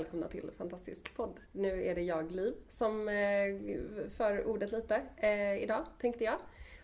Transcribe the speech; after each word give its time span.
Välkomna 0.00 0.28
till 0.28 0.50
Fantastisk 0.58 1.14
podd. 1.16 1.40
Nu 1.52 1.84
är 1.84 1.94
det 1.94 2.02
jag, 2.02 2.32
Liv, 2.32 2.54
som 2.68 3.08
eh, 3.08 4.08
för 4.16 4.46
ordet 4.46 4.72
lite 4.72 5.02
eh, 5.16 5.62
idag, 5.62 5.86
tänkte 5.98 6.24
jag. 6.24 6.38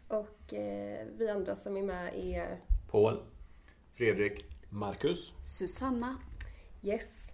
Och 0.08 0.54
eh, 0.54 1.06
vi 1.16 1.28
andra 1.28 1.56
som 1.56 1.76
är 1.76 1.82
med 1.82 2.14
är 2.14 2.60
Paul. 2.90 3.22
Fredrik. 3.94 4.44
Marcus. 4.70 5.32
Susanna. 5.44 6.16
Yes. 6.82 7.32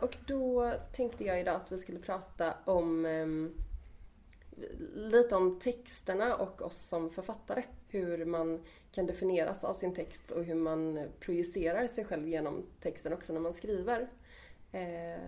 Och 0.00 0.16
då 0.26 0.72
tänkte 0.92 1.24
jag 1.24 1.40
idag 1.40 1.56
att 1.56 1.72
vi 1.72 1.78
skulle 1.78 1.98
prata 1.98 2.54
om 2.64 3.06
lite 4.94 5.36
om 5.36 5.58
texterna 5.58 6.36
och 6.36 6.62
oss 6.62 6.78
som 6.78 7.10
författare. 7.10 7.62
Hur 7.88 8.24
man 8.24 8.62
kan 8.92 9.06
definieras 9.06 9.64
av 9.64 9.74
sin 9.74 9.94
text 9.94 10.30
och 10.30 10.44
hur 10.44 10.54
man 10.54 11.08
projicerar 11.20 11.86
sig 11.86 12.04
själv 12.04 12.28
genom 12.28 12.66
texten 12.80 13.12
också 13.12 13.32
när 13.32 13.40
man 13.40 13.52
skriver. 13.52 14.08
Eh, 14.76 15.20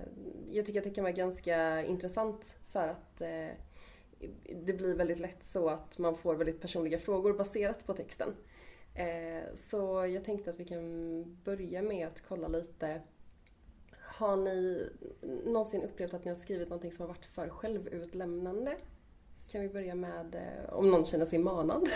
jag 0.51 0.67
tycker 0.67 0.81
att 0.81 0.85
det 0.85 0.91
kan 0.91 1.05
vara 1.05 1.13
ganska 1.13 1.85
intressant 1.85 2.57
för 2.67 2.89
att 2.89 3.21
eh, 3.21 3.49
det 4.65 4.73
blir 4.73 4.95
väldigt 4.95 5.19
lätt 5.19 5.45
så 5.45 5.69
att 5.69 5.99
man 5.99 6.17
får 6.17 6.35
väldigt 6.35 6.61
personliga 6.61 6.99
frågor 6.99 7.33
baserat 7.33 7.87
på 7.87 7.95
texten. 7.95 8.35
Eh, 8.95 9.55
så 9.57 10.07
jag 10.07 10.25
tänkte 10.25 10.51
att 10.51 10.61
vi 10.61 10.65
kan 10.65 11.25
börja 11.45 11.83
med 11.83 12.07
att 12.07 12.23
kolla 12.29 12.49
lite 12.49 13.03
har 14.01 14.37
ni 14.37 14.91
någonsin 15.45 15.83
upplevt 15.83 16.15
att 16.15 16.25
ni 16.25 16.31
har 16.31 16.39
skrivit 16.39 16.69
någonting 16.69 16.93
som 16.93 17.03
har 17.03 17.09
varit 17.09 17.27
för 17.27 17.49
självutlämnande? 17.49 18.77
Kan 19.51 19.61
vi 19.61 19.69
börja 19.69 19.95
med 19.95 20.37
om 20.69 20.91
någon 20.91 21.05
känner 21.05 21.25
sig 21.25 21.39
manad? 21.39 21.89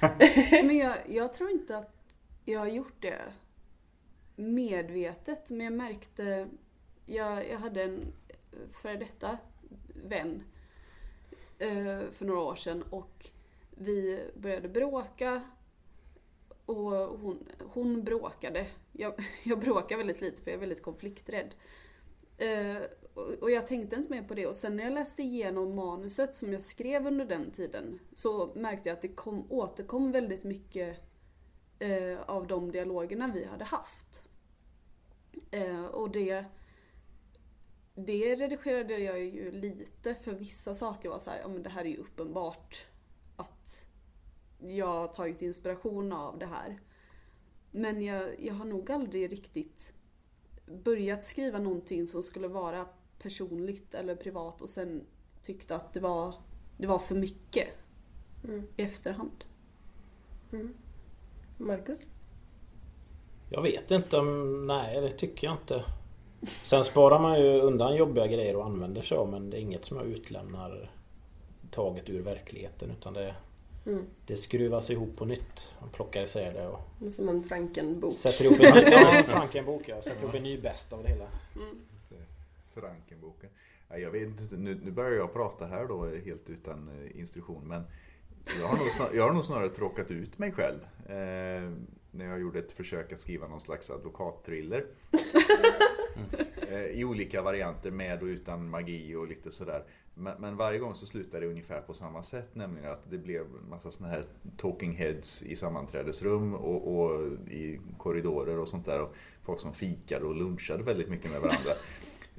Men 0.50 0.76
jag, 0.76 0.96
jag 1.08 1.32
tror 1.32 1.50
inte 1.50 1.78
att 1.78 1.94
jag 2.44 2.60
har 2.60 2.66
gjort 2.66 3.02
det 3.02 3.22
medvetet, 4.36 5.50
men 5.50 5.60
jag 5.64 5.72
märkte... 5.72 6.48
Jag, 7.06 7.48
jag 7.48 7.58
hade 7.58 7.82
en 7.82 8.12
före 8.68 8.96
detta 8.96 9.38
vän 9.94 10.42
eh, 11.58 12.00
för 12.12 12.24
några 12.24 12.40
år 12.40 12.54
sedan 12.56 12.82
och 12.82 13.30
vi 13.70 14.24
började 14.34 14.68
bråka 14.68 15.42
och 16.66 16.92
hon, 17.18 17.48
hon 17.58 18.04
bråkade. 18.04 18.66
Jag, 18.92 19.14
jag 19.44 19.58
bråkar 19.58 19.96
väldigt 19.96 20.20
lite 20.20 20.42
för 20.42 20.50
jag 20.50 20.56
är 20.56 20.60
väldigt 20.60 20.82
konflikträdd. 20.82 21.54
Eh, 22.38 22.82
och, 23.14 23.30
och 23.40 23.50
jag 23.50 23.66
tänkte 23.66 23.96
inte 23.96 24.10
mer 24.10 24.22
på 24.22 24.34
det 24.34 24.46
och 24.46 24.56
sen 24.56 24.76
när 24.76 24.84
jag 24.84 24.92
läste 24.92 25.22
igenom 25.22 25.74
manuset 25.74 26.34
som 26.34 26.52
jag 26.52 26.62
skrev 26.62 27.06
under 27.06 27.24
den 27.24 27.50
tiden 27.50 27.98
så 28.12 28.52
märkte 28.54 28.88
jag 28.88 28.96
att 28.96 29.02
det 29.02 29.08
kom, 29.08 29.52
återkom 29.52 30.12
väldigt 30.12 30.44
mycket 30.44 30.98
eh, 31.78 32.20
av 32.26 32.46
de 32.46 32.72
dialogerna 32.72 33.30
vi 33.34 33.44
hade 33.44 33.64
haft. 33.64 34.23
Eh, 35.50 35.84
och 35.84 36.10
det 36.10 36.44
det 37.94 38.34
redigerade 38.34 38.98
jag 38.98 39.24
ju 39.24 39.50
lite 39.50 40.14
för 40.14 40.32
vissa 40.32 40.74
saker 40.74 41.08
var 41.08 41.18
så 41.18 41.30
här, 41.30 41.38
ja 41.38 41.48
men 41.48 41.62
det 41.62 41.70
här 41.70 41.84
är 41.84 41.88
ju 41.88 41.96
uppenbart 41.96 42.86
att 43.36 43.84
jag 44.58 44.86
har 44.86 45.08
tagit 45.08 45.42
inspiration 45.42 46.12
av 46.12 46.38
det 46.38 46.46
här. 46.46 46.80
Men 47.70 48.02
jag, 48.02 48.40
jag 48.40 48.54
har 48.54 48.64
nog 48.64 48.90
aldrig 48.90 49.32
riktigt 49.32 49.92
börjat 50.66 51.24
skriva 51.24 51.58
någonting 51.58 52.06
som 52.06 52.22
skulle 52.22 52.48
vara 52.48 52.88
personligt 53.18 53.94
eller 53.94 54.16
privat 54.16 54.62
och 54.62 54.68
sen 54.68 55.06
tyckte 55.42 55.76
att 55.76 55.92
det 55.92 56.00
var, 56.00 56.34
det 56.78 56.86
var 56.86 56.98
för 56.98 57.14
mycket 57.14 57.68
Mm. 58.44 58.66
i 58.76 58.82
efterhand. 58.82 59.44
Mm. 60.52 60.74
Marcus? 61.58 62.06
Jag 63.54 63.62
vet 63.62 63.90
inte 63.90 64.16
om... 64.18 64.66
Nej, 64.66 65.00
det 65.00 65.10
tycker 65.10 65.46
jag 65.46 65.54
inte. 65.54 65.84
Sen 66.64 66.84
sparar 66.84 67.18
man 67.18 67.40
ju 67.40 67.60
undan 67.60 67.96
jobbiga 67.96 68.26
grejer 68.26 68.56
och 68.56 68.64
använder 68.64 69.02
sig 69.02 69.16
av 69.18 69.28
men 69.28 69.50
det 69.50 69.56
är 69.56 69.60
inget 69.60 69.84
som 69.84 69.96
jag 69.96 70.06
utlämnar 70.06 70.90
taget 71.70 72.10
ur 72.10 72.22
verkligheten 72.22 72.90
utan 72.90 73.12
det, 73.14 73.34
Mm. 73.86 74.04
det 74.26 74.36
skruvas 74.36 74.90
ihop 74.90 75.16
på 75.16 75.24
nytt. 75.24 75.72
Man 75.80 75.90
plockar 75.90 76.22
isär 76.22 76.52
det 76.52 76.68
och 76.68 76.80
Det 77.00 77.06
är 77.06 77.10
som 77.10 77.28
en 77.28 77.42
Franken-bok. 77.42 78.14
sätter 78.14 78.44
ihop 78.44 78.60
en, 78.60 78.92
ja, 78.92 79.14
en 79.14 79.24
Frankenbok. 79.24 79.82
Jag 79.88 80.04
sätter 80.04 80.22
ihop 80.22 80.34
en 80.34 80.42
ny 80.42 80.60
bäst 80.60 80.92
av 80.92 81.02
det 81.02 81.08
hela. 81.08 81.26
Frankenboken. 82.74 83.50
Ja, 83.88 83.98
jag 83.98 84.10
vet 84.10 84.22
inte, 84.40 84.56
nu, 84.56 84.80
nu 84.84 84.90
börjar 84.90 85.12
jag 85.18 85.32
prata 85.32 85.66
här 85.66 85.86
då 85.86 86.06
helt 86.24 86.50
utan 86.50 86.88
eh, 86.88 87.20
instruktion. 87.20 87.68
Men 87.68 87.82
jag 88.60 88.66
har 88.66 88.76
nog, 88.76 88.86
snar, 88.86 89.10
jag 89.14 89.22
har 89.22 89.32
nog 89.32 89.44
snarare 89.44 89.68
tråkat 89.68 90.10
ut 90.10 90.38
mig 90.38 90.52
själv. 90.52 90.78
Eh, 91.06 91.70
när 92.10 92.26
jag 92.26 92.40
gjorde 92.40 92.58
ett 92.58 92.72
försök 92.72 93.12
att 93.12 93.20
skriva 93.20 93.48
någon 93.48 93.60
slags 93.60 93.90
advokatthriller. 93.90 94.86
eh, 96.68 96.84
I 96.84 97.04
olika 97.04 97.42
varianter 97.42 97.90
med 97.90 98.22
och 98.22 98.26
utan 98.26 98.70
magi 98.70 99.14
och 99.14 99.28
lite 99.28 99.50
sådär. 99.50 99.84
Men, 100.14 100.40
men 100.40 100.56
varje 100.56 100.78
gång 100.78 100.94
så 100.94 101.06
slutade 101.06 101.46
det 101.46 101.50
ungefär 101.50 101.80
på 101.80 101.94
samma 101.94 102.22
sätt. 102.22 102.54
Nämligen 102.54 102.90
att 102.90 103.10
det 103.10 103.18
blev 103.18 103.40
en 103.40 103.68
massa 103.68 103.92
såna 103.92 104.08
här 104.08 104.24
talking 104.56 104.92
heads 104.92 105.42
i 105.42 105.56
sammanträdesrum 105.56 106.54
och, 106.54 106.98
och 106.98 107.32
i 107.50 107.80
korridorer 107.98 108.58
och 108.58 108.68
sånt 108.68 108.86
där. 108.86 109.02
Och 109.02 109.16
folk 109.42 109.60
som 109.60 109.74
fikade 109.74 110.24
och 110.24 110.34
lunchade 110.34 110.82
väldigt 110.82 111.08
mycket 111.08 111.30
med 111.30 111.40
varandra. 111.40 111.72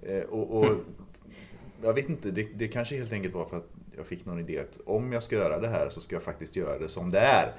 Eh, 0.02 0.24
och, 0.24 0.60
och 0.60 0.66
jag 1.82 1.94
vet 1.94 2.10
inte, 2.10 2.32
det, 2.32 2.44
det 2.56 2.68
kanske 2.68 2.96
helt 2.96 3.12
enkelt 3.12 3.34
var 3.34 3.46
för 3.46 3.58
att 3.58 3.70
jag 3.98 4.06
fick 4.06 4.26
någon 4.26 4.40
idé 4.40 4.60
att 4.60 4.80
om 4.86 5.12
jag 5.12 5.24
ska 5.24 5.36
göra 5.36 5.60
det 5.60 5.68
här 5.68 5.90
så 5.90 6.02
ska 6.02 6.16
jag 6.16 6.24
faktiskt 6.24 6.56
göra 6.56 6.80
det 6.80 6.90
som 6.90 7.10
det 7.10 7.20
är. 7.20 7.54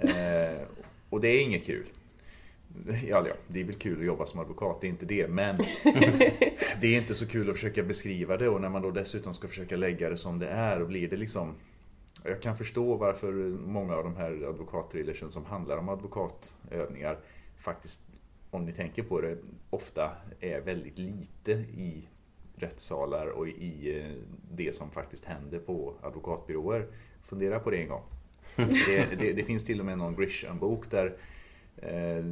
Eh, 0.00 0.62
och 1.10 1.20
det 1.20 1.28
är 1.28 1.42
inget 1.42 1.64
kul. 1.64 1.86
Ja, 2.86 3.24
ja, 3.26 3.34
det 3.48 3.60
är 3.60 3.64
väl 3.64 3.74
kul 3.74 3.98
att 3.98 4.06
jobba 4.06 4.26
som 4.26 4.40
advokat, 4.40 4.80
det 4.80 4.86
är 4.86 4.88
inte 4.88 5.06
det. 5.06 5.28
Men 5.28 5.56
det 6.80 6.86
är 6.86 6.96
inte 6.96 7.14
så 7.14 7.26
kul 7.26 7.50
att 7.50 7.56
försöka 7.56 7.82
beskriva 7.82 8.36
det 8.36 8.48
och 8.48 8.60
när 8.60 8.68
man 8.68 8.82
då 8.82 8.90
dessutom 8.90 9.34
ska 9.34 9.48
försöka 9.48 9.76
lägga 9.76 10.10
det 10.10 10.16
som 10.16 10.38
det 10.38 10.48
är 10.48 10.80
och 10.80 10.88
blir 10.88 11.08
det 11.08 11.16
liksom 11.16 11.54
jag 12.24 12.42
kan 12.42 12.56
förstå 12.56 12.96
varför 12.96 13.32
många 13.66 13.94
av 13.94 14.04
de 14.04 14.16
här 14.16 14.48
advokattrillersen 14.48 15.30
som 15.30 15.44
handlar 15.44 15.76
om 15.76 15.88
advokatövningar 15.88 17.18
faktiskt, 17.58 18.00
om 18.50 18.64
ni 18.64 18.72
tänker 18.72 19.02
på 19.02 19.20
det, 19.20 19.38
ofta 19.70 20.10
är 20.40 20.60
väldigt 20.60 20.98
lite 20.98 21.52
i 21.52 22.08
rättssalar 22.62 23.26
och 23.26 23.48
i 23.48 23.98
eh, 23.98 24.22
det 24.52 24.76
som 24.76 24.90
faktiskt 24.90 25.24
händer 25.24 25.58
på 25.58 25.94
advokatbyråer. 26.02 26.86
Fundera 27.22 27.60
på 27.60 27.70
det 27.70 27.76
en 27.76 27.88
gång. 27.88 28.02
Det, 28.56 29.18
det, 29.18 29.32
det 29.32 29.44
finns 29.44 29.64
till 29.64 29.80
och 29.80 29.86
med 29.86 29.98
någon 29.98 30.16
Grisham-bok 30.16 30.90
där 30.90 31.16
eh, 31.76 32.24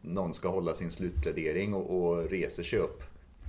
någon 0.00 0.34
ska 0.34 0.48
hålla 0.48 0.74
sin 0.74 0.90
slutplädering 0.90 1.74
och, 1.74 1.96
och 1.96 2.30
reser 2.30 2.62
sig 2.62 2.78
upp. 2.78 3.02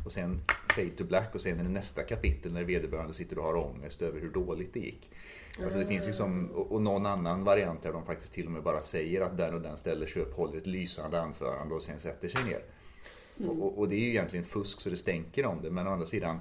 Och 0.06 0.12
sen 0.12 0.42
fade 0.76 0.90
to 0.90 1.04
black 1.04 1.36
och 1.36 1.42
sen 1.42 1.60
är 1.60 1.64
det 1.64 1.70
nästa 1.70 2.04
kapitel 2.04 2.54
när 2.54 2.64
vederbörande 2.64 3.14
sitter 3.14 3.38
och 3.38 3.44
har 3.44 3.56
ångest 3.56 4.02
över 4.02 4.20
hur 4.20 4.30
dåligt 4.30 4.74
det 4.74 4.80
gick. 4.80 5.12
Alltså 5.64 5.80
det 5.80 5.86
finns 5.86 6.06
liksom, 6.06 6.52
och, 6.52 6.72
och 6.72 6.82
någon 6.82 7.06
annan 7.06 7.44
variant 7.44 7.82
där 7.82 7.94
de 7.94 8.06
faktiskt 8.06 8.34
till 8.34 8.46
och 8.46 8.52
med 8.52 8.64
bara 8.64 8.82
säger 8.82 9.22
att 9.22 9.38
den 9.38 9.54
och 9.54 9.62
den 9.62 9.78
ställer 9.78 10.08
sig 10.08 10.22
upp, 10.22 10.36
håller 10.36 10.58
ett 10.58 10.68
lysande 10.68 11.22
anförande 11.22 11.76
och 11.76 11.82
sen 11.82 12.00
sätter 12.00 12.30
sig 12.30 12.44
ner. 12.44 12.62
Och, 13.46 13.62
och, 13.62 13.78
och 13.78 13.90
det 13.90 13.96
är 13.96 14.00
ju 14.00 14.10
egentligen 14.10 14.46
fusk 14.46 14.82
så 14.82 14.90
det 14.90 14.98
stänker 14.98 15.46
om 15.46 15.62
det, 15.62 15.70
men 15.70 15.88
å 15.88 15.92
andra 15.92 16.06
sidan, 16.06 16.40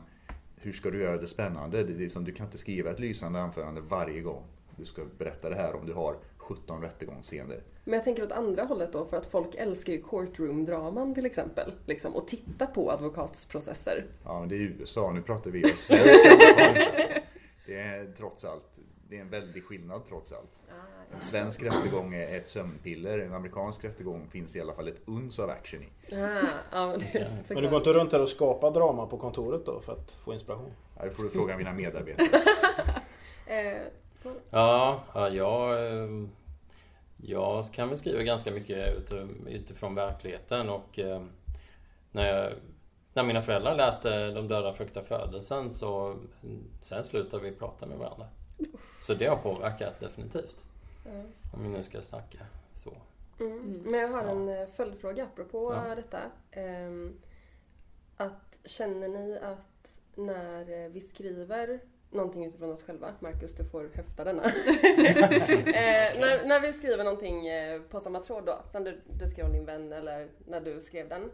hur 0.56 0.72
ska 0.72 0.90
du 0.90 1.00
göra 1.00 1.16
det 1.16 1.28
spännande? 1.28 1.84
Det 1.84 1.92
är 1.92 1.98
liksom, 1.98 2.24
du 2.24 2.32
kan 2.32 2.46
inte 2.46 2.58
skriva 2.58 2.90
ett 2.90 3.00
lysande 3.00 3.40
anförande 3.40 3.80
varje 3.80 4.20
gång 4.20 4.42
du 4.76 4.84
ska 4.84 5.02
berätta 5.18 5.50
det 5.50 5.56
här 5.56 5.76
om 5.76 5.86
du 5.86 5.92
har 5.92 6.16
17 6.36 6.82
rättegångsscener. 6.82 7.62
Men 7.84 7.94
jag 7.94 8.04
tänker 8.04 8.22
åt 8.22 8.32
andra 8.32 8.64
hållet 8.64 8.92
då, 8.92 9.04
för 9.04 9.16
att 9.16 9.26
folk 9.26 9.54
älskar 9.54 9.92
ju 9.92 10.02
courtroom-draman 10.02 11.14
till 11.14 11.26
exempel. 11.26 11.72
Liksom, 11.86 12.16
och 12.16 12.28
titta 12.28 12.66
på 12.66 12.90
advokatsprocesser. 12.90 14.06
Ja, 14.24 14.40
men 14.40 14.48
det 14.48 14.54
är 14.54 14.60
USA, 14.60 15.12
nu 15.12 15.22
pratar 15.22 15.50
vi 15.50 15.64
om 15.64 15.70
svensk 15.76 16.26
advokat. 16.26 17.22
Det 17.66 17.74
är 17.74 18.12
trots 18.16 18.44
allt, 18.44 18.80
det 19.08 19.16
är 19.16 19.20
en 19.20 19.30
väldig 19.30 19.64
skillnad 19.64 20.02
trots 20.08 20.32
allt. 20.32 20.62
En 21.14 21.20
svensk 21.20 21.62
rättegång 21.62 22.14
är 22.14 22.36
ett 22.36 22.48
sömnpiller, 22.48 23.18
en 23.18 23.34
amerikansk 23.34 23.84
rättegång 23.84 24.28
finns 24.30 24.56
i 24.56 24.60
alla 24.60 24.72
fall 24.74 24.88
ett 24.88 25.00
uns 25.06 25.38
av 25.38 25.50
action 25.50 25.82
i. 25.82 26.14
Ah, 26.14 26.48
ja, 26.72 26.86
men 26.86 26.98
det 26.98 27.28
Men 27.48 27.62
du 27.62 27.68
går 27.68 27.76
inte 27.78 27.92
runt 27.92 28.12
här 28.12 28.22
och 28.22 28.28
skapar 28.28 28.70
drama 28.70 29.06
på 29.06 29.18
kontoret 29.18 29.66
då 29.66 29.80
för 29.80 29.92
att 29.92 30.12
få 30.12 30.32
inspiration? 30.32 30.72
Ja, 30.98 31.04
Det 31.04 31.10
får 31.10 31.22
du 31.22 31.30
fråga 31.30 31.56
mina 31.56 31.72
medarbetare. 31.72 32.26
Eh, 33.48 33.82
Ja, 34.50 35.04
ja 35.14 35.28
jag, 35.28 35.86
eh, 35.86 36.08
jag 37.16 37.64
kan 37.72 37.88
väl 37.88 37.98
skriva 37.98 38.22
ganska 38.22 38.50
mycket 38.50 38.96
ut- 38.96 39.12
utifrån 39.46 39.94
verkligheten 39.94 40.68
och 40.68 40.98
eh, 40.98 41.22
när 42.12 42.34
jag, 42.34 42.52
när 43.14 43.22
mina 43.22 43.42
föräldrar 43.42 43.74
läste 43.74 44.30
De 44.30 44.48
döda 44.48 44.72
fruktar 44.72 45.02
födelsen 45.02 45.72
så 45.72 46.16
sen 46.82 47.04
slutade 47.04 47.42
vi 47.42 47.52
prata 47.52 47.86
med 47.86 47.98
varandra. 47.98 48.26
Så 49.02 49.14
det 49.14 49.26
har 49.26 49.36
påverkat 49.36 50.00
definitivt. 50.00 50.66
Ja. 51.04 51.10
Om 51.54 51.62
vi 51.62 51.68
nu 51.68 51.82
ska 51.82 52.00
snacka 52.00 52.38
så. 52.72 52.92
Mm. 53.40 53.52
Mm. 53.52 53.82
Men 53.84 54.00
jag 54.00 54.08
har 54.08 54.22
Ja. 54.24 54.30
en 54.30 54.48
eh, 54.48 54.68
följdfråga 54.68 55.24
apropå 55.24 55.72
Ja. 55.74 55.94
detta. 55.94 56.20
Ehm, 56.50 57.16
att 58.16 58.58
känner 58.64 59.08
ni 59.08 59.38
att 59.42 59.98
när 60.14 60.88
vi 60.88 61.00
skriver 61.00 61.80
någonting 62.10 62.44
utifrån 62.44 62.70
oss 62.72 62.82
själva, 62.82 63.14
Marcus 63.20 63.52
du 63.54 63.64
får 63.64 63.90
höfta 63.94 64.24
denna. 64.24 64.42
eh, 64.44 64.52
när, 66.20 66.46
när 66.46 66.60
vi 66.60 66.72
skriver 66.72 67.04
någonting 67.04 67.46
eh, 67.48 67.80
på 67.82 68.00
samma 68.00 68.20
tråd 68.20 68.44
då, 68.46 68.58
som 68.72 68.84
du, 68.84 69.00
du 69.20 69.28
skrev 69.28 69.46
om 69.46 69.52
din 69.52 69.64
vän 69.64 69.92
eller 69.92 70.28
när 70.46 70.60
du 70.60 70.80
skrev 70.80 71.08
den. 71.08 71.30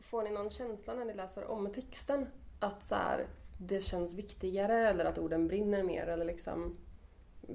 Får 0.00 0.22
ni 0.22 0.30
någon 0.30 0.50
känsla 0.50 0.94
när 0.94 1.04
ni 1.04 1.14
läser 1.14 1.44
om 1.44 1.72
texten? 1.72 2.26
Att 2.60 2.82
så 2.82 2.94
här, 2.94 3.26
det 3.66 3.80
känns 3.80 4.14
viktigare 4.14 4.88
eller 4.88 5.04
att 5.04 5.18
orden 5.18 5.48
brinner 5.48 5.82
mer 5.82 6.06
eller 6.06 6.24
liksom 6.24 6.76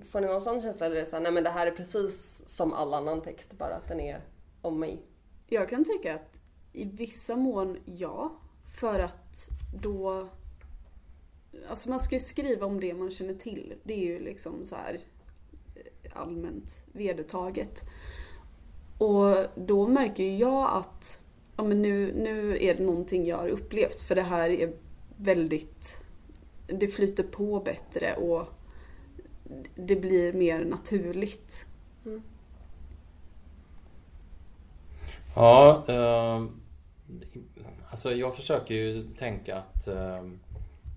Får 0.09 0.21
ni 0.21 0.27
någon 0.27 0.42
sån 0.42 0.62
känsla 0.62 0.86
eller 0.86 0.95
är 0.95 1.00
det 1.00 1.06
så 1.06 1.15
här, 1.15 1.24
nej 1.24 1.31
men 1.31 1.44
det 1.44 1.50
här 1.50 1.68
är 1.68 1.71
precis 1.71 2.44
som 2.48 2.74
all 2.74 2.94
annan 2.94 3.21
text 3.21 3.54
bara 3.57 3.75
att 3.75 3.88
den 3.88 4.00
är 4.00 4.21
om 4.62 4.80
mig? 4.80 5.01
Jag 5.48 5.69
kan 5.69 5.86
tycka 5.86 6.15
att 6.15 6.39
i 6.74 6.86
vissa 6.86 7.36
mån 7.36 7.77
ja. 7.86 8.31
För 8.80 9.00
att 9.00 9.50
då... 9.81 10.27
Alltså 11.69 11.89
man 11.89 12.00
ska 12.00 12.15
ju 12.15 12.19
skriva 12.19 12.65
om 12.65 12.80
det 12.80 12.94
man 12.94 13.12
känner 13.12 13.33
till. 13.33 13.74
Det 13.83 13.94
är 13.94 14.06
ju 14.06 14.19
liksom 14.19 14.65
så 14.65 14.75
här 14.75 15.00
eh, 15.75 16.21
allmänt 16.21 16.83
vedertaget. 16.92 17.83
Och 18.98 19.36
då 19.56 19.88
märker 19.88 20.24
ju 20.24 20.38
jag 20.38 20.77
att 20.77 21.21
ja, 21.57 21.63
men 21.63 21.81
nu, 21.81 22.13
nu 22.13 22.63
är 22.63 22.75
det 22.75 22.83
någonting 22.83 23.25
jag 23.25 23.38
har 23.38 23.48
upplevt 23.48 24.01
för 24.01 24.15
det 24.15 24.21
här 24.21 24.50
är 24.50 24.74
väldigt... 25.17 26.01
Det 26.67 26.87
flyter 26.87 27.23
på 27.23 27.59
bättre 27.59 28.15
och 28.15 28.47
det 29.75 29.95
blir 29.95 30.33
mer 30.33 30.65
naturligt. 30.65 31.65
Ja, 35.35 35.83
eh, 35.87 36.43
alltså 37.89 38.11
jag 38.11 38.35
försöker 38.35 38.75
ju 38.75 39.03
tänka 39.03 39.57
att 39.57 39.87
eh, 39.87 40.21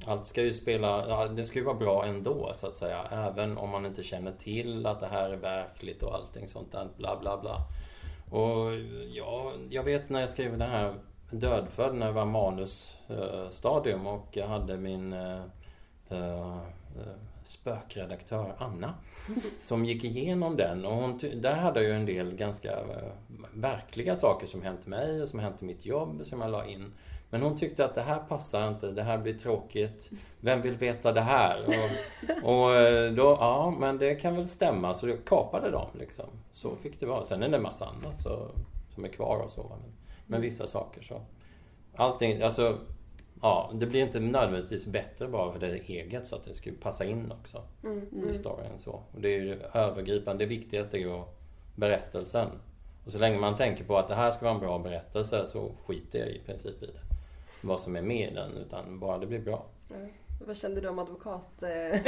allt 0.07 0.27
ska 0.27 0.43
ju 0.43 0.53
spela, 0.53 1.29
det 1.29 1.45
ska 1.45 1.59
ju 1.59 1.65
vara 1.65 1.77
bra 1.77 2.07
ändå 2.07 2.51
så 2.55 2.67
att 2.67 2.77
säga. 2.77 3.05
Även 3.11 3.59
om 3.59 3.71
man 3.71 3.87
inte 3.87 4.03
känner 4.03 4.33
till 4.33 4.87
att 4.87 5.01
det 5.01 5.07
här 5.07 5.31
är 5.31 5.37
verkligt 5.37 6.03
och 6.03 6.15
allting 6.15 6.49
sånt 6.49 6.73
där 6.73 6.89
bla 6.97 7.21
bla 7.21 7.41
bla. 7.41 7.67
Och 8.31 8.75
ja, 9.13 9.53
jag 9.71 9.83
vet 9.83 10.09
när 10.09 10.21
jag 10.21 10.29
skrev 10.29 10.59
den 10.59 10.71
här 10.71 10.95
Dödfödd 11.31 11.95
när 11.95 12.07
jag 12.07 12.13
var 12.13 12.25
manusstadium 12.25 14.07
och 14.07 14.27
jag 14.31 14.47
hade 14.47 14.77
min 14.77 15.13
eh, 15.13 15.43
eh, 16.09 16.57
spökredaktör 17.43 18.55
Anna 18.59 18.95
som 19.63 19.85
gick 19.85 20.05
igenom 20.05 20.57
den 20.57 20.85
och 20.85 20.93
hon, 20.93 21.21
där 21.35 21.55
hade 21.55 21.83
jag 21.83 21.89
ju 21.89 21.97
en 21.97 22.07
del 22.07 22.35
ganska 22.35 22.73
eh, 22.73 23.13
verkliga 23.55 24.17
saker 24.17 24.47
som 24.47 24.63
hänt 24.63 24.87
mig 24.87 25.23
och 25.23 25.29
som 25.29 25.39
hänt 25.39 25.63
i 25.63 25.65
mitt 25.65 25.87
jobb 25.87 26.21
som 26.25 26.41
jag 26.41 26.51
la 26.51 26.67
in. 26.67 26.93
Men 27.31 27.43
hon 27.43 27.57
tyckte 27.57 27.85
att 27.85 27.95
det 27.95 28.03
här 28.03 28.19
passar 28.19 28.69
inte, 28.69 28.91
det 28.91 29.03
här 29.03 29.19
blir 29.19 29.35
tråkigt. 29.35 30.11
Vem 30.41 30.63
vill 30.63 30.77
veta 30.77 31.13
det 31.13 31.21
här? 31.21 31.67
Och, 31.67 32.51
och 32.51 32.75
eh, 32.75 33.13
då, 33.13 33.37
ja 33.41 33.75
men 33.79 33.99
det 33.99 34.15
kan 34.15 34.37
väl 34.37 34.49
stämma. 34.49 34.95
Så 34.95 35.09
jag 35.09 35.25
kapade 35.25 35.71
dem 35.71 35.89
liksom. 35.99 36.27
Så 36.53 36.77
fick 36.77 37.01
det 37.01 37.07
vara. 37.07 37.23
Sen 37.23 37.43
är 37.43 37.49
det 37.49 37.57
en 37.57 37.63
massa 37.63 37.87
annat 37.87 38.21
så, 38.21 38.51
som 38.95 39.05
är 39.05 39.09
kvar 39.09 39.41
och 39.45 39.51
så. 39.51 39.63
Men, 39.63 39.93
men 40.31 40.41
vissa 40.41 40.67
saker 40.67 41.03
så. 41.03 41.21
Allting, 41.95 42.43
alltså 42.43 42.79
Ja, 43.43 43.71
det 43.75 43.87
blir 43.87 44.01
inte 44.03 44.21
nödvändigtvis 44.21 44.87
bättre 44.87 45.29
bara 45.29 45.53
för 45.53 45.61
det 45.61 45.67
är 45.67 45.91
eget 45.91 46.27
så 46.27 46.37
att 46.37 46.45
det 46.45 46.55
ska 46.55 46.71
passa 46.83 47.05
in 47.05 47.33
också 47.33 47.63
Mm. 47.85 48.29
i 48.31 48.33
storyn. 48.33 48.79
Så. 48.79 48.91
Och 48.91 49.21
det 49.21 49.29
är 49.29 49.39
ju 49.41 49.55
det 49.55 49.71
övergripande, 49.75 50.45
det 50.45 50.49
viktigaste 50.49 50.97
är 50.97 51.01
ju 51.01 51.23
berättelsen. 51.75 52.49
Och 53.05 53.13
så 53.13 53.19
länge 53.19 53.39
man 53.39 53.57
tänker 53.57 53.85
på 53.85 53.97
att 53.97 54.09
det 54.09 54.15
här 54.15 54.31
ska 54.31 54.45
vara 54.45 54.55
en 54.55 54.61
bra 54.61 54.79
berättelse 54.79 55.47
så 55.47 55.73
skiter 55.87 56.19
jag 56.19 56.29
i 56.29 56.39
princip 56.47 56.83
i 56.83 56.87
det. 56.87 57.01
Vad 57.67 57.81
som 57.81 57.97
är 57.97 58.03
med 58.03 58.33
i 58.33 58.35
den, 58.35 58.57
utan 58.57 58.99
bara 59.01 59.19
det 59.19 59.27
blir 59.27 59.41
bra. 59.41 59.65
Ja. 59.89 59.97
Vad 60.47 60.57
kände 60.57 60.81
du 60.81 60.89
om 60.89 60.99
advokat? 60.99 61.63
Eh? 61.63 61.69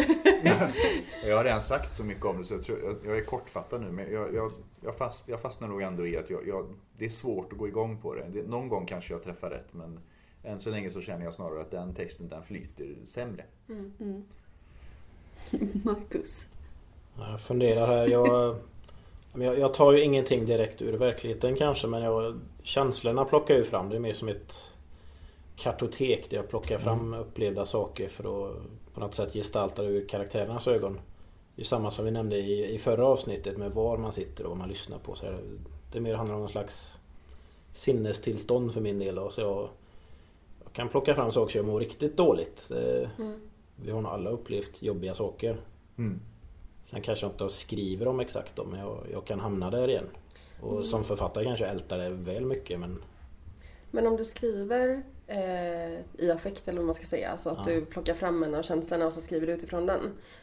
Jag 1.26 1.37
har 1.37 1.44
redan 1.44 1.61
sagt 1.61 1.94
så 1.94 2.05
mycket 2.05 2.25
om 2.25 2.38
det 2.38 2.44
så 2.44 2.55
jag, 2.55 2.62
tror, 2.62 2.81
jag, 2.84 2.96
jag 3.05 3.19
är 3.19 3.25
kortfattad 3.25 3.81
nu 3.81 3.90
men 3.90 4.12
jag, 4.12 4.34
jag, 4.34 4.52
jag, 4.81 4.96
fast, 4.96 5.29
jag 5.29 5.40
fastnar 5.40 5.69
nog 5.69 5.82
ändå 5.82 6.06
i 6.06 6.17
att 6.17 6.31
jag, 6.31 6.49
jag, 6.49 6.75
det 6.99 7.05
är 7.05 7.08
svårt 7.08 7.52
att 7.52 7.58
gå 7.58 7.69
igång 7.69 8.00
på 8.00 8.14
det. 8.14 8.29
det. 8.32 8.43
Någon 8.43 8.69
gång 8.69 8.87
kanske 8.87 9.14
jag 9.14 9.23
träffar 9.23 9.50
rätt 9.50 9.75
men 9.75 10.00
än 10.43 10.61
så 10.61 10.70
länge 10.70 10.90
så 10.90 11.00
känner 11.00 11.25
jag 11.25 11.34
snarare 11.34 11.61
att 11.61 11.70
den 11.70 11.94
texten 11.94 12.29
den 12.29 12.43
flyter 12.43 12.94
sämre. 13.05 13.44
Mm. 13.69 13.93
Mm. 14.00 14.25
Marcus. 15.84 16.46
Ja, 17.19 17.31
Jag 17.31 17.40
funderar 17.40 17.87
här. 17.87 18.06
Jag, 18.06 18.56
men 19.32 19.46
jag, 19.46 19.58
jag 19.58 19.75
tar 19.75 19.93
ju 19.93 20.00
ingenting 20.00 20.46
direkt 20.46 20.82
ur 20.82 20.93
verkligheten 20.93 21.56
kanske 21.56 21.87
men 21.87 22.02
jag, 22.02 22.40
känslorna 22.62 23.25
plockar 23.25 23.55
jag 23.55 23.58
ju 23.58 23.64
fram. 23.64 23.88
Det 23.88 23.96
är 23.96 24.00
mer 24.00 24.14
som 24.14 24.29
ett 24.29 24.71
kartotek 25.56 26.31
där 26.31 26.37
jag 26.37 26.49
plockar 26.49 26.78
fram 26.78 27.14
upplevda 27.14 27.66
saker 27.66 28.08
för 28.08 28.25
att 28.25 28.56
på 28.94 29.00
något 29.00 29.14
sätt 29.14 29.34
gestalta 29.34 29.82
det 29.82 29.88
ur 29.88 30.08
karaktärernas 30.08 30.69
ögon. 30.69 31.00
Det 31.56 31.62
är 31.62 31.66
samma 31.66 31.90
som 31.90 32.04
vi 32.04 32.10
nämnde 32.10 32.37
i, 32.37 32.75
i 32.75 32.78
förra 32.78 33.06
avsnittet 33.06 33.58
med 33.58 33.72
var 33.72 33.99
man 33.99 34.12
sitter 34.12 34.44
och 34.44 34.50
vad 34.50 34.58
man 34.58 34.69
lyssnar 34.69 34.99
på. 34.99 35.14
Så 35.14 35.26
det 35.93 36.00
mer 36.00 36.14
handlar 36.14 36.34
om 36.34 36.40
någon 36.40 36.50
slags 36.50 36.94
sinnestillstånd 37.72 38.75
för 38.75 38.81
min 38.81 38.99
del. 38.99 39.14
Då, 39.14 39.31
så 39.31 39.40
jag, 39.40 39.69
jag 40.64 40.72
kan 40.72 40.88
plocka 40.88 41.14
fram 41.14 41.32
saker 41.32 41.52
som 41.52 41.58
jag 41.58 41.66
mår 41.66 41.81
riktigt 41.81 42.16
dåligt. 42.16 42.70
Mm. 43.19 43.40
vi 43.76 43.90
har 43.90 44.00
nog 44.00 44.12
alla 44.12 44.31
upplevt 44.31 44.82
jobbiga 44.82 45.14
saker. 45.14 45.56
Mm. 45.98 46.20
Sen 46.84 47.02
kanske 47.02 47.26
jag 47.26 47.32
inte 47.32 47.48
skriver 47.48 48.08
om 48.08 48.20
exakt 48.20 48.56
dem 48.56 48.69
men 48.70 48.81
jag, 48.81 48.98
jag 49.12 49.25
kan 49.25 49.40
hamna 49.40 49.70
där 49.70 49.88
igen. 49.88 50.08
Och 50.60 50.72
Mm. 50.72 50.84
som 50.84 51.05
författare 51.05 51.44
kanske 51.44 51.64
jag 51.64 51.75
ältar 51.75 51.98
det 51.98 52.10
väl 52.10 52.44
mycket 52.44 52.81
men 52.81 53.02
Men 53.90 54.06
om 54.06 54.16
du 54.16 54.25
skriver 54.25 55.02
i 56.19 56.30
affekt 56.30 56.69
eller 56.69 56.78
vad 56.78 56.86
man 56.86 56.94
ska 56.94 57.06
säga, 57.06 57.30
alltså 57.30 57.50
att 57.50 57.58
Ja. 57.58 57.64
du 57.64 57.84
plockar 57.84 58.14
fram 58.14 58.42
en 58.42 58.54
av 58.54 58.62
känslorna 58.62 59.06
och 59.06 59.12
så 59.12 59.20
skriver 59.20 59.46
du 59.46 59.52
utifrån 59.52 59.86
den. 59.86 60.00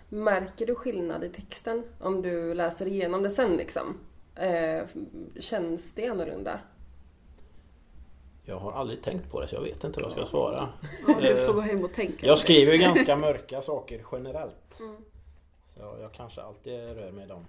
Märker 0.10 0.66
du 0.66 0.76
skillnad 0.76 1.24
i 1.24 1.30
texten 1.30 1.84
om 2.00 2.22
du 2.22 2.54
läser 2.54 2.86
igenom 2.86 3.24
det 3.24 3.30
sen 3.30 3.56
liksom? 3.58 3.98
Eh, 4.36 4.84
känns 5.40 5.94
det 5.94 6.08
annorlunda? 6.08 6.60
jag 8.46 8.60
har 8.60 8.72
aldrig 8.72 9.02
tänkt 9.04 9.32
på 9.32 9.42
det 9.42 9.48
så 9.48 9.56
jag 9.56 9.62
vet 9.62 9.84
inte 9.84 10.00
vad 10.02 10.12
jag 10.12 10.18
ska 10.18 10.26
svara. 10.26 10.70
Ja, 11.08 11.20
du 11.22 11.28
Eh, 11.40 11.46
får 11.46 11.54
gå 11.54 11.62
hem 11.62 11.84
och 11.84 11.94
tänka. 11.94 12.28
Jag 12.28 12.40
skriver 12.40 12.72
ju 12.74 12.78
ganska 12.78 13.16
mörka 13.16 13.62
saker 13.62 14.06
generellt. 14.12 14.80
Mm. 14.80 14.96
Så 15.76 15.80
jag 16.02 16.12
kanske 16.14 16.42
alltid 16.42 16.74
rör 16.74 17.12
mig 17.12 17.26
i 17.26 17.28
de 17.28 17.46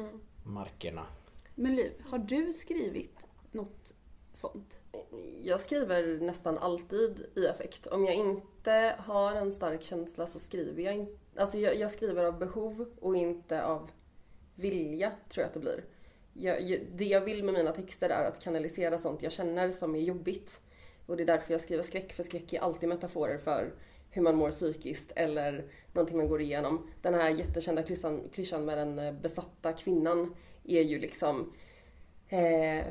Mm. 0.00 0.20
markerna. 0.44 1.06
Men 1.54 1.74
Liv, 1.76 1.92
har 2.10 2.18
du 2.18 2.52
skrivit 2.52 3.26
något 3.52 3.94
sånt? 4.32 4.78
Jag 5.44 5.60
skriver 5.60 6.20
nästan 6.20 6.58
alltid 6.58 7.26
i 7.36 7.48
affekt. 7.48 7.86
Om 7.86 8.04
jag 8.04 8.14
inte 8.14 8.94
har 8.98 9.34
en 9.34 9.52
stark 9.52 9.82
känsla 9.82 10.26
så 10.26 10.38
skriver 10.38 10.82
jag 10.82 10.94
inte. 10.94 11.18
Alltså 11.36 11.58
jag, 11.58 11.76
jag 11.76 11.90
skriver 11.90 12.24
av 12.24 12.38
behov 12.38 12.86
och 13.00 13.16
inte 13.16 13.64
av 13.64 13.90
vilja, 14.54 15.12
tror 15.28 15.42
jag 15.42 15.48
att 15.48 15.54
det 15.54 15.60
blir. 15.60 15.84
Jag, 16.32 16.86
det 16.92 17.04
jag 17.04 17.20
vill 17.20 17.44
med 17.44 17.54
mina 17.54 17.72
texter 17.72 18.10
är 18.10 18.24
att 18.24 18.40
kanalisera 18.40 18.98
sånt 18.98 19.22
jag 19.22 19.32
känner 19.32 19.70
som 19.70 19.94
är 19.94 20.00
jobbigt. 20.00 20.60
Och 21.06 21.16
det 21.16 21.22
är 21.22 21.26
därför 21.26 21.54
jag 21.54 21.60
skriver 21.60 21.82
skräck, 21.82 22.12
för 22.12 22.22
skräck 22.22 22.52
är 22.52 22.60
alltid 22.60 22.88
metaforer 22.88 23.38
för 23.38 23.74
hur 24.10 24.22
man 24.22 24.36
mår 24.36 24.50
psykiskt 24.50 25.12
eller 25.16 25.64
någonting 25.92 26.16
man 26.16 26.28
går 26.28 26.40
igenom. 26.40 26.90
Den 27.02 27.14
här 27.14 27.30
jättekända 27.30 27.82
klyschan, 27.82 28.28
klyschan 28.32 28.64
med 28.64 28.78
den 28.78 29.20
besatta 29.20 29.72
kvinnan 29.72 30.34
är 30.64 30.82
ju 30.82 30.98
liksom 30.98 31.52
eh, 32.28 32.84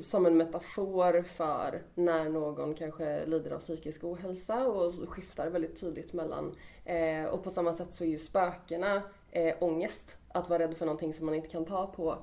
som 0.00 0.26
en 0.26 0.36
metafor 0.36 1.22
för 1.22 1.82
när 1.94 2.28
någon 2.28 2.74
kanske 2.74 3.26
lider 3.26 3.50
av 3.50 3.58
psykisk 3.58 4.04
ohälsa 4.04 4.66
och 4.66 5.08
skiftar 5.08 5.48
väldigt 5.48 5.80
tydligt 5.80 6.12
mellan. 6.12 6.54
Eh, 6.84 7.24
och 7.24 7.44
på 7.44 7.50
samma 7.50 7.72
sätt 7.72 7.94
så 7.94 8.04
är 8.04 8.08
ju 8.08 8.18
spökena 8.18 9.02
eh, 9.30 9.54
ångest. 9.60 10.16
Att 10.28 10.48
vara 10.48 10.58
rädd 10.58 10.76
för 10.76 10.86
någonting 10.86 11.12
som 11.12 11.26
man 11.26 11.34
inte 11.34 11.48
kan 11.48 11.64
ta 11.64 11.86
på. 11.86 12.18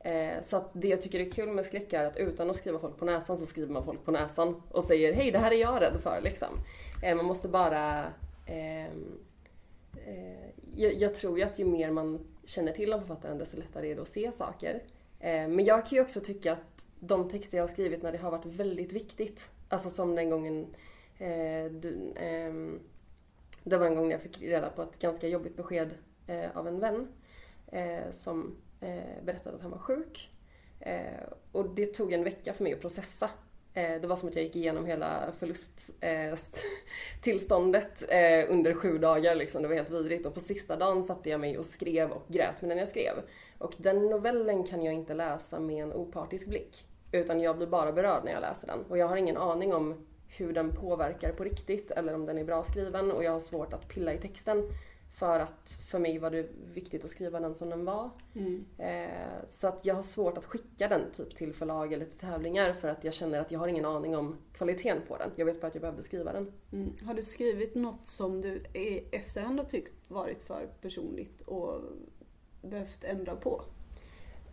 Eh, 0.00 0.42
så 0.42 0.56
att 0.56 0.70
det 0.72 0.88
jag 0.88 1.02
tycker 1.02 1.20
är 1.20 1.30
kul 1.30 1.48
med 1.48 1.66
skräck 1.66 1.92
är 1.92 2.04
att 2.04 2.16
utan 2.16 2.50
att 2.50 2.56
skriva 2.56 2.78
folk 2.78 2.96
på 2.98 3.04
näsan 3.04 3.36
så 3.36 3.46
skriver 3.46 3.72
man 3.72 3.84
folk 3.84 4.04
på 4.04 4.10
näsan 4.10 4.62
och 4.70 4.84
säger 4.84 5.12
hej 5.12 5.30
det 5.30 5.38
här 5.38 5.52
är 5.52 5.56
jag 5.56 5.82
rädd 5.82 6.00
för 6.00 6.20
liksom. 6.22 6.48
Eh, 7.02 7.16
man 7.16 7.24
måste 7.24 7.48
bara 7.48 8.04
ehm, 8.46 9.18
eh, 10.06 10.50
jag, 10.72 10.94
jag 10.94 11.14
tror 11.14 11.38
ju 11.38 11.44
att 11.44 11.58
ju 11.58 11.64
mer 11.64 11.90
man 11.90 12.26
känner 12.44 12.72
till 12.72 12.92
om 12.92 13.00
författaren 13.00 13.38
desto 13.38 13.56
lättare 13.56 13.90
är 13.90 13.94
det 13.94 14.02
att 14.02 14.08
se 14.08 14.32
saker. 14.32 14.82
Eh, 15.20 15.48
men 15.48 15.64
jag 15.64 15.86
kan 15.86 15.96
ju 15.96 16.02
också 16.02 16.20
tycka 16.20 16.52
att 16.52 16.86
de 17.00 17.28
texter 17.28 17.58
jag 17.58 17.62
har 17.62 17.68
skrivit 17.68 18.02
när 18.02 18.12
det 18.12 18.18
har 18.18 18.30
varit 18.30 18.46
väldigt 18.46 18.92
viktigt, 18.92 19.50
alltså 19.68 19.90
som 19.90 20.14
den 20.14 20.30
gången 20.30 20.66
eh, 21.18 21.64
du, 21.70 22.12
eh, 22.16 22.52
det 23.64 23.78
var 23.78 23.86
en 23.86 23.94
gång 23.94 24.04
när 24.04 24.12
jag 24.12 24.22
fick 24.22 24.42
reda 24.42 24.70
på 24.70 24.82
ett 24.82 24.98
ganska 24.98 25.28
jobbigt 25.28 25.56
besked 25.56 25.90
eh, 26.26 26.56
av 26.56 26.68
en 26.68 26.80
vän 26.80 27.08
eh, 27.66 28.10
som 28.12 28.56
eh, 28.80 29.24
berättade 29.24 29.56
att 29.56 29.62
han 29.62 29.70
var 29.70 29.78
sjuk. 29.78 30.30
Eh, 30.80 31.22
och 31.52 31.74
det 31.74 31.86
tog 31.86 32.12
en 32.12 32.24
vecka 32.24 32.52
för 32.52 32.64
mig 32.64 32.72
att 32.72 32.80
processa. 32.80 33.30
Eh, 33.74 34.00
det 34.00 34.06
var 34.06 34.16
som 34.16 34.28
att 34.28 34.34
jag 34.34 34.44
gick 34.44 34.56
igenom 34.56 34.86
hela 34.86 35.32
förlusttillståndet 35.38 38.04
eh, 38.08 38.18
eh, 38.18 38.50
under 38.50 38.74
sju 38.74 38.98
dagar 38.98 39.34
liksom. 39.34 39.62
Det 39.62 39.68
var 39.68 39.74
helt 39.74 39.90
vidrigt 39.90 40.26
och 40.26 40.34
på 40.34 40.40
sista 40.40 40.76
dagen 40.76 41.02
satte 41.02 41.30
jag 41.30 41.40
mig 41.40 41.58
och 41.58 41.66
skrev 41.66 42.10
och 42.10 42.24
grät 42.28 42.62
medan 42.62 42.78
jag 42.78 42.88
skrev. 42.88 43.14
Och 43.58 43.74
den 43.76 44.06
novellen 44.06 44.64
kan 44.64 44.82
jag 44.82 44.94
inte 44.94 45.14
läsa 45.14 45.60
med 45.60 45.82
en 45.82 45.92
opartisk 45.92 46.46
blick. 46.46 46.86
Utan 47.12 47.40
jag 47.40 47.56
blir 47.56 47.66
bara 47.66 47.92
berörd 47.92 48.24
när 48.24 48.32
jag 48.32 48.40
läser 48.40 48.66
den. 48.66 48.84
Och 48.88 48.98
jag 48.98 49.08
har 49.08 49.16
ingen 49.16 49.36
aning 49.36 49.74
om 49.74 50.06
hur 50.26 50.52
den 50.52 50.74
påverkar 50.74 51.32
på 51.32 51.44
riktigt 51.44 51.90
eller 51.90 52.14
om 52.14 52.26
den 52.26 52.38
är 52.38 52.44
bra 52.44 52.62
skriven 52.64 53.12
och 53.12 53.24
jag 53.24 53.32
har 53.32 53.40
svårt 53.40 53.72
att 53.72 53.88
pilla 53.88 54.14
i 54.14 54.18
texten. 54.18 54.68
För 55.12 55.40
att 55.40 55.80
för 55.86 55.98
mig 55.98 56.18
var 56.18 56.30
det 56.30 56.46
viktigt 56.74 57.04
att 57.04 57.10
skriva 57.10 57.40
den 57.40 57.54
som 57.54 57.70
den 57.70 57.84
var. 57.84 58.10
Mm. 58.34 58.64
Eh, 58.78 59.48
så 59.48 59.68
att 59.68 59.84
jag 59.84 59.94
har 59.94 60.02
svårt 60.02 60.38
att 60.38 60.44
skicka 60.44 60.88
den 60.88 61.10
typ 61.12 61.36
till 61.36 61.54
förlag 61.54 61.92
eller 61.92 62.04
till 62.04 62.18
tävlingar 62.18 62.72
för 62.72 62.88
att 62.88 63.04
jag 63.04 63.14
känner 63.14 63.40
att 63.40 63.50
jag 63.50 63.58
har 63.58 63.68
ingen 63.68 63.84
aning 63.84 64.16
om 64.16 64.36
kvaliteten 64.52 65.02
på 65.08 65.16
den. 65.16 65.30
Jag 65.36 65.46
vet 65.46 65.60
bara 65.60 65.66
att 65.66 65.74
jag 65.74 65.80
behövde 65.82 66.02
skriva 66.02 66.32
den. 66.32 66.52
Mm. 66.72 66.92
Har 67.04 67.14
du 67.14 67.22
skrivit 67.22 67.74
något 67.74 68.06
som 68.06 68.40
du 68.40 68.62
i 68.74 69.04
efterhand 69.12 69.58
har 69.58 69.66
tyckt 69.66 69.92
varit 70.08 70.42
för 70.42 70.68
personligt 70.80 71.42
och 71.42 71.80
behövt 72.62 73.04
ändra 73.04 73.36
på? 73.36 73.62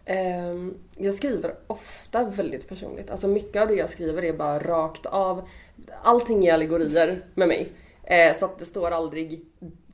Ehm, 0.09 0.77
jag 0.95 1.13
skriver 1.13 1.55
ofta 1.67 2.25
väldigt 2.25 2.69
personligt. 2.69 3.09
Alltså 3.09 3.27
mycket 3.27 3.61
av 3.61 3.67
det 3.67 3.73
jag 3.73 3.89
skriver 3.89 4.23
är 4.23 4.33
bara 4.33 4.59
rakt 4.59 5.05
av. 5.05 5.47
Allting 6.03 6.45
är 6.45 6.53
allegorier 6.53 7.25
med 7.35 7.47
mig. 7.47 7.71
Eh, 8.03 8.35
så 8.35 8.45
att 8.45 8.59
det 8.59 8.65
står 8.65 8.91
aldrig 8.91 9.45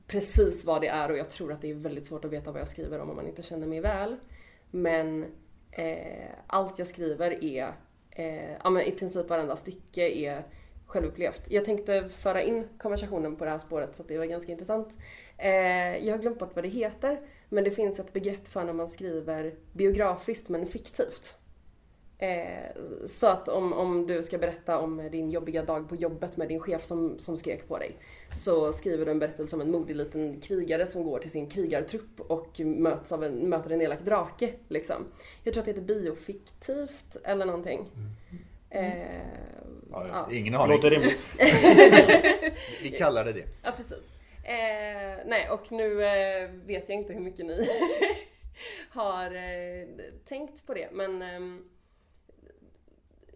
precis 0.07 0.65
vad 0.65 0.81
det 0.81 0.87
är 0.87 1.11
och 1.11 1.17
jag 1.17 1.29
tror 1.29 1.51
att 1.51 1.61
det 1.61 1.69
är 1.69 1.73
väldigt 1.73 2.05
svårt 2.05 2.25
att 2.25 2.31
veta 2.31 2.51
vad 2.51 2.61
jag 2.61 2.67
skriver 2.67 2.99
om 2.99 3.09
om 3.09 3.15
man 3.15 3.27
inte 3.27 3.43
känner 3.43 3.67
mig 3.67 3.79
väl. 3.79 4.15
Men 4.71 5.25
eh, 5.71 6.29
allt 6.47 6.79
jag 6.79 6.87
skriver 6.87 7.43
är, 7.43 7.73
eh, 8.11 8.51
ja 8.63 8.69
men 8.69 8.83
i 8.83 8.91
princip 8.91 9.29
varenda 9.29 9.55
stycke 9.55 10.09
är 10.09 10.45
självupplevt. 10.93 11.51
Jag 11.51 11.65
tänkte 11.65 12.09
föra 12.09 12.41
in 12.41 12.67
konversationen 12.77 13.35
på 13.35 13.45
det 13.45 13.51
här 13.51 13.59
spåret 13.59 13.95
så 13.95 14.01
att 14.01 14.07
det 14.07 14.17
var 14.17 14.25
ganska 14.25 14.51
intressant. 14.51 14.97
Eh, 15.37 15.97
jag 16.07 16.13
har 16.13 16.21
glömt 16.21 16.39
bort 16.39 16.55
vad 16.55 16.63
det 16.63 16.69
heter, 16.69 17.19
men 17.49 17.63
det 17.63 17.71
finns 17.71 17.99
ett 17.99 18.13
begrepp 18.13 18.47
för 18.47 18.63
när 18.63 18.73
man 18.73 18.89
skriver 18.89 19.55
biografiskt 19.73 20.49
men 20.49 20.67
fiktivt. 20.67 21.37
Eh, 22.17 22.75
så 23.05 23.27
att 23.27 23.47
om, 23.47 23.73
om 23.73 24.07
du 24.07 24.23
ska 24.23 24.37
berätta 24.37 24.79
om 24.79 25.09
din 25.11 25.31
jobbiga 25.31 25.63
dag 25.63 25.89
på 25.89 25.95
jobbet 25.95 26.37
med 26.37 26.47
din 26.47 26.59
chef 26.59 26.83
som, 26.83 27.19
som 27.19 27.37
skrek 27.37 27.67
på 27.67 27.77
dig. 27.77 27.97
Så 28.35 28.73
skriver 28.73 29.05
du 29.05 29.11
en 29.11 29.19
berättelse 29.19 29.55
om 29.55 29.61
en 29.61 29.71
modig 29.71 29.95
liten 29.95 30.41
krigare 30.41 30.87
som 30.87 31.03
går 31.03 31.19
till 31.19 31.31
sin 31.31 31.49
krigartrupp 31.49 32.19
och 32.19 32.59
möts 32.59 33.11
av 33.11 33.23
en, 33.23 33.49
möter 33.49 33.69
en 33.69 33.81
elak 33.81 34.05
drake. 34.05 34.53
Liksom. 34.67 35.05
Jag 35.43 35.53
tror 35.53 35.61
att 35.61 35.65
det 35.65 35.71
heter 35.71 35.93
biofiktivt 35.93 37.17
eller 37.23 37.45
någonting. 37.45 37.89
Eh, 38.69 39.33
Ja, 39.93 40.07
ja. 40.07 40.35
Ingen 40.35 40.55
aning. 40.55 40.75
låter 40.75 40.89
rimligt. 40.89 41.35
Vi 42.81 42.89
kallar 42.89 43.25
det 43.25 43.33
det. 43.33 43.45
Ja, 43.63 43.71
precis. 43.77 44.13
Eh, 44.43 45.17
nej, 45.25 45.49
och 45.49 45.71
nu 45.71 46.03
eh, 46.03 46.49
vet 46.49 46.89
jag 46.89 46.97
inte 46.97 47.13
hur 47.13 47.19
mycket 47.19 47.45
ni 47.45 47.67
har 48.89 49.35
eh, 49.35 49.87
tänkt 50.25 50.65
på 50.65 50.73
det, 50.73 50.89
men 50.91 51.21
ehm, 51.21 51.69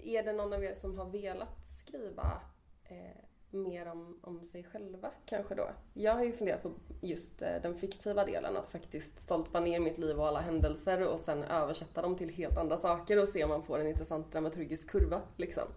är 0.03 0.23
det 0.23 0.33
någon 0.33 0.53
av 0.53 0.63
er 0.63 0.75
som 0.75 0.97
har 0.97 1.05
velat 1.05 1.65
skriva 1.65 2.41
eh, 2.83 3.21
mer 3.49 3.87
om, 3.87 4.19
om 4.23 4.45
sig 4.45 4.63
själva 4.63 5.11
kanske 5.25 5.55
då? 5.55 5.69
Jag 5.93 6.13
har 6.13 6.23
ju 6.23 6.31
funderat 6.33 6.63
på 6.63 6.71
just 7.01 7.41
eh, 7.41 7.61
den 7.61 7.75
fiktiva 7.75 8.25
delen, 8.25 8.57
att 8.57 8.71
faktiskt 8.71 9.19
stolpa 9.19 9.59
ner 9.59 9.79
mitt 9.79 9.97
liv 9.97 10.19
och 10.19 10.27
alla 10.27 10.39
händelser 10.39 11.07
och 11.07 11.19
sen 11.19 11.43
översätta 11.43 12.01
dem 12.01 12.15
till 12.15 12.29
helt 12.29 12.57
andra 12.57 12.77
saker 12.77 13.21
och 13.21 13.29
se 13.29 13.43
om 13.43 13.49
man 13.49 13.63
får 13.63 13.79
en 13.79 13.87
intressant 13.87 14.31
dramaturgisk 14.31 14.89
kurva 14.89 15.21
liksom. 15.37 15.67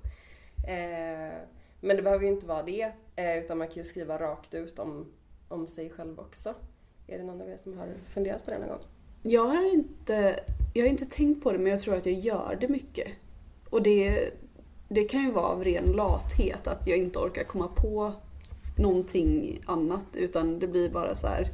Eh, 0.69 1.39
men 1.81 1.97
det 1.97 2.03
behöver 2.03 2.25
ju 2.25 2.31
inte 2.31 2.47
vara 2.47 2.63
det, 2.63 2.93
eh, 3.17 3.39
utan 3.39 3.59
man 3.59 3.69
kan 3.69 3.77
ju 3.77 3.85
skriva 3.85 4.19
rakt 4.19 4.55
ut 4.55 4.79
om, 4.79 5.07
om 5.49 5.69
sig 5.69 5.91
själv 5.91 6.21
också. 6.21 6.55
Är 7.07 7.19
det 7.19 7.25
någon 7.25 7.41
av 7.41 7.49
er 7.49 7.57
som 7.57 7.79
har 7.79 7.89
funderat 8.09 8.45
på 8.45 8.51
det 8.51 8.59
någon 8.59 8.69
gång? 8.69 8.79
Jag 9.23 9.45
har 9.45 9.73
inte, 9.73 10.41
jag 10.75 10.85
har 10.85 10.89
inte 10.89 11.07
tänkt 11.07 11.43
på 11.43 11.53
det 11.53 11.59
men 11.59 11.71
jag 11.71 11.81
tror 11.81 11.97
att 11.97 12.07
jag 12.07 12.15
gör 12.15 12.59
det 12.61 12.69
mycket. 12.69 13.09
Och 13.71 13.83
det, 13.83 14.31
det 14.89 15.05
kan 15.05 15.23
ju 15.23 15.31
vara 15.31 15.47
av 15.47 15.65
ren 15.65 15.85
lathet 15.85 16.67
att 16.67 16.87
jag 16.87 16.99
inte 16.99 17.19
orkar 17.19 17.45
komma 17.45 17.69
på 17.69 18.13
någonting 18.79 19.61
annat 19.67 20.07
utan 20.15 20.59
det 20.59 20.67
blir 20.67 20.91
bara 20.91 21.15
så 21.15 21.27
här. 21.27 21.47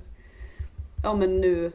Ja 1.05 1.15
men 1.15 1.41
nu, 1.41 1.73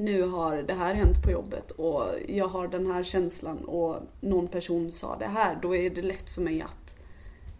nu 0.00 0.22
har 0.22 0.56
det 0.56 0.74
här 0.74 0.94
hänt 0.94 1.22
på 1.22 1.30
jobbet 1.30 1.70
och 1.70 2.04
jag 2.28 2.48
har 2.48 2.68
den 2.68 2.86
här 2.86 3.02
känslan 3.02 3.64
och 3.64 3.96
någon 4.20 4.48
person 4.48 4.92
sa 4.92 5.16
det 5.16 5.26
här. 5.26 5.58
Då 5.62 5.76
är 5.76 5.90
det 5.90 6.02
lätt 6.02 6.30
för 6.30 6.42
mig 6.42 6.62
att 6.62 6.96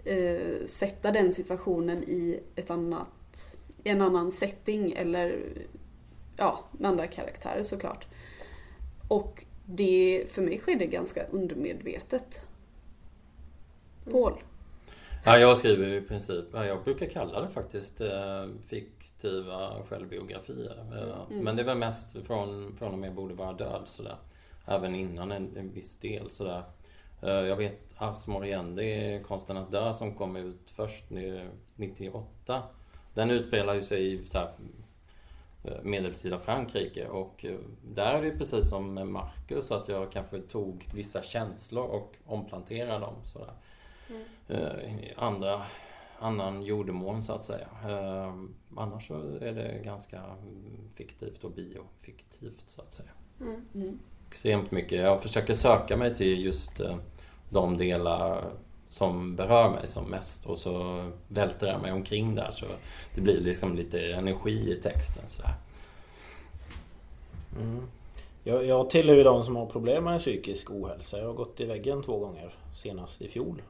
eh, 0.05 0.67
sätta 0.67 1.13
den 1.13 1.33
situationen 1.33 2.05
i 2.05 2.41
ett 2.57 2.71
annat, 2.71 3.57
en 3.85 4.01
annan 4.03 4.31
setting 4.31 4.93
eller 4.93 5.53
ja, 6.37 6.65
med 6.73 6.91
andra 6.91 7.07
karaktärer 7.07 7.63
såklart. 7.63 8.07
Och 9.09 9.45
det, 9.67 10.25
för 10.29 10.43
mig 10.43 10.59
sker 10.59 10.77
det 10.77 10.87
ganska 10.87 11.25
undermedvetet. 11.27 12.47
Paul? 14.11 14.43
Ja, 15.25 15.39
jag 15.39 15.59
skriver 15.59 15.87
ju 15.87 15.97
i 15.97 16.01
princip, 16.01 16.45
ja, 16.53 16.65
jag 16.65 16.85
brukar 16.85 17.07
kalla 17.07 17.41
det 17.41 17.49
faktiskt 17.49 18.01
eh, 18.01 18.47
fiktiva 18.67 19.83
självbiografier. 19.89 20.85
Eh, 20.93 21.21
Mm. 21.31 21.45
Men 21.45 21.57
det 21.57 21.63
är 21.63 21.67
väl 21.67 21.79
mest 21.79 22.27
från, 22.27 22.77
från 22.77 22.93
och 22.93 22.99
med 22.99 23.15
Borde 23.15 23.35
vara 23.35 23.53
död 23.53 23.83
sådär. 23.85 24.17
Även 24.67 24.95
innan 24.95 25.33
en, 25.33 25.57
en 25.57 25.73
viss 25.73 25.97
del 25.97 26.31
sådär. 26.31 26.63
Eh, 27.23 27.31
jag 27.31 27.57
vet 27.57 27.95
Ars 27.99 28.27
Moriendi, 28.27 29.23
Konsten 29.27 29.57
att 29.57 29.71
dö, 29.73 29.95
som 29.95 30.15
kom 30.15 30.37
ut 30.37 30.71
först 30.75 31.11
nu 31.11 31.49
98. 31.77 32.63
Den 33.15 33.31
utspelar 33.31 33.75
ju 33.75 33.83
sig 33.83 34.13
i 34.13 34.25
så 34.25 34.39
här, 34.39 34.51
medeltida 35.83 36.39
Frankrike 36.39 37.09
och 37.09 37.45
där 37.83 38.15
är 38.15 38.23
det 38.23 38.31
precis 38.31 38.69
som 38.69 38.95
med 38.95 39.07
Marcus 39.07 39.71
att 39.71 39.89
jag 39.89 40.13
kanske 40.13 40.41
tog 40.41 40.89
vissa 40.95 41.23
känslor 41.23 41.85
och 41.85 42.17
omplanterade 42.27 42.99
dem 42.99 43.15
sådär. 43.25 43.53
Eh, 44.51 44.91
andra, 45.17 45.63
annan 46.19 46.63
jordemån 46.63 47.23
så 47.23 47.33
att 47.33 47.45
säga. 47.45 47.69
Eh, 47.89 48.35
annars 48.77 49.07
så 49.07 49.15
är 49.41 49.53
det 49.53 49.81
ganska 49.85 50.17
mm, 50.17 50.89
fiktivt 50.95 51.45
och 51.45 51.51
biofiktivt 51.51 52.63
så 52.67 52.83
att 52.83 52.93
säga. 52.93 53.11
Mm. 53.75 53.99
Extremt 54.29 54.71
mycket. 54.71 55.01
Jag 55.01 55.23
försöker 55.23 55.55
söka 55.55 55.97
mig 55.97 56.15
till 56.15 56.45
just 56.45 56.81
eh, 56.81 56.97
de 57.51 57.77
delar 57.77 58.45
som 58.89 59.37
berör 59.37 59.71
mig 59.71 59.89
som 59.89 60.05
mest 60.05 60.47
och 60.47 60.59
så 60.59 61.05
välter 61.29 61.67
jag 61.67 61.83
mig 61.83 61.93
omkring 61.93 62.35
där 62.35 62.51
så 62.51 62.67
det 63.15 63.21
blir 63.21 63.41
liksom 63.41 63.77
lite 63.77 64.13
energi 64.13 64.73
i 64.73 64.83
texten 64.83 65.27
sådär. 65.27 65.55
Mm. 67.57 67.87
Jag, 68.45 68.67
jag 68.67 68.91
tillhör 68.91 69.17
ju 69.17 69.23
de 69.23 69.45
som 69.45 69.57
har 69.57 69.67
problem 69.67 70.05
med 70.05 70.21
psykisk 70.21 70.71
ohälsa. 70.71 71.19
Jag 71.19 71.27
har 71.27 71.35
gått 71.35 71.61
i 71.61 71.65
väggen 71.65 72.03
två 72.03 72.19
gånger. 72.19 72.55
Senast 72.75 73.23
i 73.23 73.29
fjol. 73.29 73.63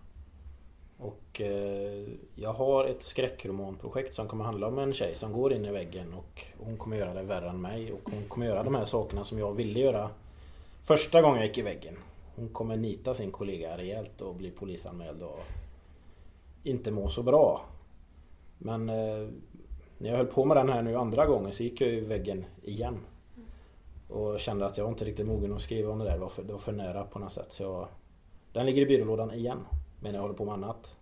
Och 1.02 1.40
eh, 1.40 2.08
jag 2.34 2.52
har 2.52 2.84
ett 2.84 3.02
skräckromanprojekt 3.02 4.14
som 4.14 4.28
kommer 4.28 4.44
handla 4.44 4.66
om 4.66 4.78
en 4.78 4.92
tjej 4.92 5.14
som 5.14 5.32
går 5.32 5.52
in 5.52 5.64
i 5.64 5.72
väggen 5.72 6.14
och 6.14 6.42
hon 6.58 6.76
kommer 6.76 6.96
göra 6.96 7.14
det 7.14 7.22
värre 7.22 7.48
än 7.48 7.60
mig. 7.60 7.92
Och 7.92 8.10
hon 8.10 8.22
kommer 8.28 8.46
göra 8.46 8.62
de 8.62 8.74
här 8.74 8.84
sakerna 8.84 9.24
som 9.24 9.38
jag 9.38 9.52
ville 9.52 9.80
göra 9.80 10.10
första 10.82 11.22
gången 11.22 11.38
jag 11.38 11.46
gick 11.46 11.58
i 11.58 11.62
väggen. 11.62 11.96
Hon 12.36 12.48
kommer 12.48 12.76
nita 12.76 13.14
sin 13.14 13.30
kollega 13.30 13.78
rejält 13.78 14.20
och 14.20 14.34
bli 14.34 14.50
polisanmäld 14.50 15.22
och 15.22 15.40
inte 16.64 16.90
må 16.90 17.08
så 17.08 17.22
bra. 17.22 17.64
Men 18.58 18.88
eh, 18.88 19.28
när 19.98 20.10
jag 20.10 20.16
höll 20.16 20.26
på 20.26 20.44
med 20.44 20.56
den 20.56 20.68
här 20.68 20.82
nu 20.82 20.96
andra 20.96 21.26
gången 21.26 21.52
så 21.52 21.62
gick 21.62 21.80
jag 21.80 21.90
i 21.90 22.00
väggen 22.00 22.44
igen. 22.62 22.98
Och 24.08 24.40
kände 24.40 24.66
att 24.66 24.78
jag 24.78 24.88
inte 24.88 25.04
riktigt 25.04 25.26
mogen 25.26 25.52
att 25.52 25.62
skriva 25.62 25.92
om 25.92 25.98
det 25.98 26.04
där. 26.04 26.12
Det 26.12 26.18
var 26.18 26.28
för, 26.28 26.42
det 26.42 26.52
var 26.52 26.60
för 26.60 26.72
nära 26.72 27.04
på 27.04 27.18
något 27.18 27.32
sätt. 27.32 27.52
Så 27.52 27.62
jag, 27.62 27.88
den 28.52 28.66
ligger 28.66 28.82
i 28.82 28.86
byrålådan 28.86 29.34
igen. 29.34 29.58
Men 30.00 30.14
jag 30.14 30.20
håller 30.20 30.34
på 30.34 30.44
med 30.44 30.54
annat. 30.54 30.96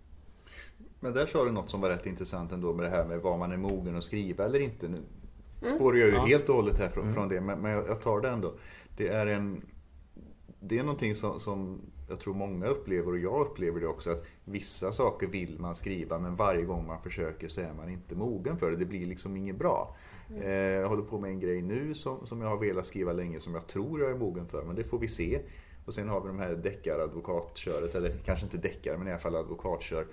Men 0.99 1.13
där 1.13 1.25
sa 1.25 1.45
du 1.45 1.51
något 1.51 1.69
som 1.69 1.81
var 1.81 1.89
rätt 1.89 2.05
intressant 2.05 2.51
ändå 2.51 2.73
med 2.73 2.85
det 2.85 2.89
här 2.89 3.05
med 3.05 3.19
vad 3.21 3.39
man 3.39 3.51
är 3.51 3.57
mogen 3.57 3.95
att 3.95 4.03
skriva 4.03 4.45
eller 4.45 4.59
inte. 4.59 4.87
Nu 4.87 5.01
spårar 5.67 5.97
jag 5.97 6.07
ju 6.07 6.15
Ja. 6.15 6.25
helt 6.25 6.49
och 6.49 6.55
hållet 6.55 6.79
här 6.79 6.89
från, 6.89 7.13
från 7.13 7.29
det, 7.29 7.41
men, 7.41 7.59
men 7.59 7.71
jag, 7.71 8.01
tar 8.01 8.21
det 8.21 8.29
ändå. 8.29 8.53
Det 8.97 9.07
är 9.07 9.27
en 9.27 9.61
det 10.61 10.77
är 10.79 10.83
någonting 10.83 11.15
som, 11.15 11.39
som 11.39 11.81
jag 12.09 12.19
tror 12.19 12.33
många 12.33 12.67
upplever 12.67 13.11
och 13.11 13.17
jag 13.17 13.41
upplever 13.41 13.79
det 13.79 13.87
också 13.87 14.11
att 14.11 14.25
vissa 14.45 14.91
saker 14.91 15.27
vill 15.27 15.59
man 15.59 15.75
skriva 15.75 16.19
men 16.19 16.35
varje 16.35 16.63
gång 16.63 16.87
man 16.87 17.01
försöker 17.01 17.47
så 17.47 17.61
är 17.61 17.73
man 17.73 17.89
inte 17.89 18.15
mogen 18.15 18.57
för 18.57 18.71
det. 18.71 18.77
Det 18.77 18.85
blir 18.85 19.05
liksom 19.05 19.37
inget 19.37 19.55
bra. 19.55 19.95
Eh, 20.41 20.51
jag 20.53 20.89
håller 20.89 21.03
på 21.03 21.19
med 21.19 21.31
en 21.31 21.39
grej 21.39 21.61
nu 21.61 21.93
som, 21.93 22.27
som 22.27 22.41
jag 22.41 22.49
har 22.49 22.57
velat 22.57 22.85
skriva 22.85 23.13
länge 23.13 23.39
som 23.39 23.53
jag 23.53 23.67
tror 23.67 24.01
jag 24.01 24.11
är 24.11 24.15
mogen 24.15 24.47
för 24.47 24.63
men 24.63 24.75
det 24.75 24.83
får 24.83 24.99
vi 24.99 25.07
se. 25.07 25.41
Och 25.89 25.95
sen 25.95 26.09
har 26.09 26.21
vi 26.21 26.27
de 26.27 26.39
här 26.39 26.55
deckaradvokatköret, 26.55 27.95
eller 27.95 28.17
kanske 28.25 28.45
inte 28.45 28.57
deckare 28.57 28.97
men 28.97 29.07
i 29.07 29.11
alla 29.11 29.19
fall 29.19 29.35
advokatkör. 29.35 30.07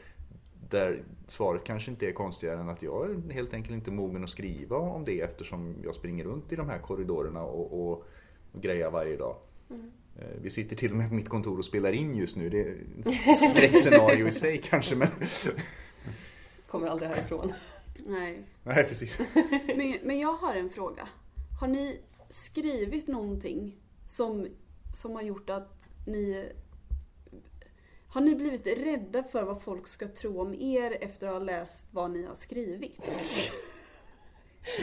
Där 0.71 1.03
svaret 1.27 1.65
kanske 1.65 1.91
inte 1.91 2.07
är 2.07 2.13
konstigare 2.13 2.61
än 2.61 2.69
att 2.69 2.83
jag 2.83 3.11
är 3.11 3.33
helt 3.33 3.55
enkelt 3.55 3.75
inte 3.75 3.91
mogen 3.91 4.25
att 4.25 4.31
skriva 4.31 4.77
om 4.77 5.05
det 5.05 5.21
eftersom 5.21 5.75
jag 5.85 5.95
springer 5.95 6.25
runt 6.25 6.53
i 6.53 6.57
de 6.57 6.69
här 6.69 6.79
korridorerna 6.79 7.43
och, 7.43 7.81
och, 7.81 8.05
och 8.53 8.63
grejar 8.63 8.91
varje 8.91 9.17
dag. 9.17 9.37
Eh, 9.71 10.27
Vi 10.43 10.51
sitter 10.51 10.77
till 10.77 10.91
och 10.91 10.97
med 10.97 11.09
på 11.09 11.15
mitt 11.15 11.29
kontor 11.29 11.59
och 11.59 11.65
spelar 11.65 11.93
in 11.93 12.15
just 12.15 12.37
nu. 12.37 12.51
Det 12.51 12.61
är 12.61 12.77
ett 13.31 13.39
skräckscenario 13.51 14.27
i 14.27 14.33
sig 14.33 14.61
kanske 14.65 14.97
men... 14.97 15.09
Kommer 16.67 16.87
aldrig 16.87 17.09
härifrån. 17.11 17.53
Nej. 18.07 18.43
Nej 18.63 18.85
precis. 18.85 19.19
Men, 19.77 19.99
men 20.03 20.19
jag 20.19 20.33
har 20.33 20.55
en 20.55 20.71
fråga. 20.71 21.09
Har 21.61 21.69
ni 21.69 22.01
skrivit 22.29 23.07
någonting 23.09 23.77
som, 24.05 24.47
som 24.97 25.15
har 25.15 25.23
gjort 25.23 25.51
att 25.51 25.91
ni... 26.07 26.53
Har 28.09 28.21
ni 28.21 28.35
blivit 28.35 28.67
rädda 28.67 29.23
för 29.23 29.43
vad 29.43 29.63
folk 29.63 29.87
ska 29.87 30.09
tro 30.09 30.41
om 30.41 30.55
er 30.55 30.99
efter 31.01 31.27
att 31.27 31.33
ha 31.33 31.41
läst 31.41 31.87
vad 31.91 32.11
ni 32.11 32.27
har 32.27 32.35
skrivit? 32.35 33.01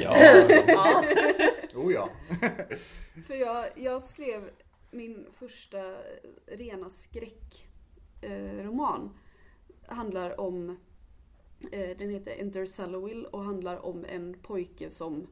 Ja, 0.02 0.18
Ja. 0.68 1.04
Oh 1.76 1.94
ja. 1.94 2.10
För 3.28 3.36
jag, 3.36 3.66
jag 3.76 4.04
skrev 4.04 4.50
min 4.92 5.28
första 5.34 5.96
rena 6.46 6.90
skräckroman. 6.90 9.18
handlar 9.86 10.40
om, 10.40 10.78
eh, 11.72 11.98
den 11.98 12.10
heter 12.10 12.36
Enter 12.40 12.66
Saloville 12.66 13.28
och 13.28 13.44
handlar 13.44 13.86
om 13.86 14.06
en 14.06 14.38
pojke 14.42 14.90
som 14.90 15.28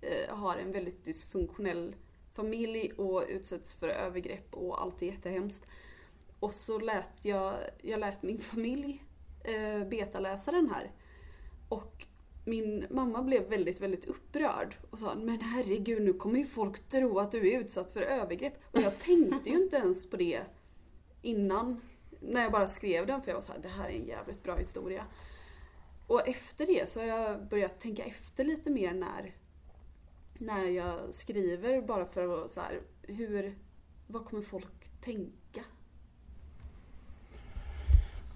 eh, 0.00 0.36
har 0.36 0.56
en 0.56 0.72
väldigt 0.72 1.04
dysfunktionell 1.04 1.94
familj 2.34 2.92
och 2.92 3.24
utsätts 3.28 3.74
för 3.74 3.88
övergrepp 3.88 4.54
och 4.54 4.82
allt 4.82 5.02
är 5.02 5.06
jättehemskt. 5.06 5.66
Och 6.40 6.54
så 6.54 6.78
lät 6.78 7.24
jag, 7.24 7.54
jag 7.82 8.00
lät 8.00 8.22
min 8.22 8.38
familj 8.38 9.04
eh, 9.44 9.88
betaläsa 9.88 10.52
den 10.52 10.70
här. 10.70 10.90
Och 11.68 12.06
min 12.44 12.86
mamma 12.90 13.22
blev 13.22 13.48
väldigt, 13.48 13.80
väldigt 13.80 14.04
upprörd 14.04 14.76
och 14.90 14.98
sa 14.98 15.14
Men 15.14 15.40
herregud, 15.40 16.02
nu 16.02 16.12
kommer 16.12 16.38
ju 16.38 16.44
folk 16.44 16.88
tro 16.88 17.18
att 17.18 17.30
du 17.30 17.52
är 17.52 17.60
utsatt 17.60 17.92
för 17.92 18.00
övergrepp. 18.00 18.54
Och 18.70 18.80
jag 18.80 18.98
tänkte 18.98 19.50
ju 19.50 19.62
inte 19.62 19.76
ens 19.76 20.10
på 20.10 20.16
det 20.16 20.40
innan. 21.22 21.80
När 22.20 22.42
jag 22.42 22.52
bara 22.52 22.66
skrev 22.66 23.06
den, 23.06 23.22
för 23.22 23.30
jag 23.30 23.36
var 23.36 23.40
så 23.40 23.52
här, 23.52 23.58
det 23.58 23.68
här 23.68 23.88
är 23.88 24.00
en 24.00 24.06
jävligt 24.06 24.42
bra 24.42 24.56
historia. 24.56 25.06
Och 26.06 26.28
efter 26.28 26.66
det 26.66 26.88
så 26.88 27.00
har 27.00 27.06
jag 27.06 27.48
börjat 27.48 27.80
tänka 27.80 28.04
efter 28.04 28.44
lite 28.44 28.70
mer 28.70 28.94
när, 28.94 29.34
när 30.42 30.64
jag 30.64 31.14
skriver, 31.14 31.82
bara 31.82 32.06
för 32.06 32.44
att 32.44 32.50
så 32.50 32.60
här, 32.60 32.80
hur, 33.02 33.58
vad 34.06 34.24
kommer 34.24 34.42
folk 34.42 35.00
tänka? 35.00 35.64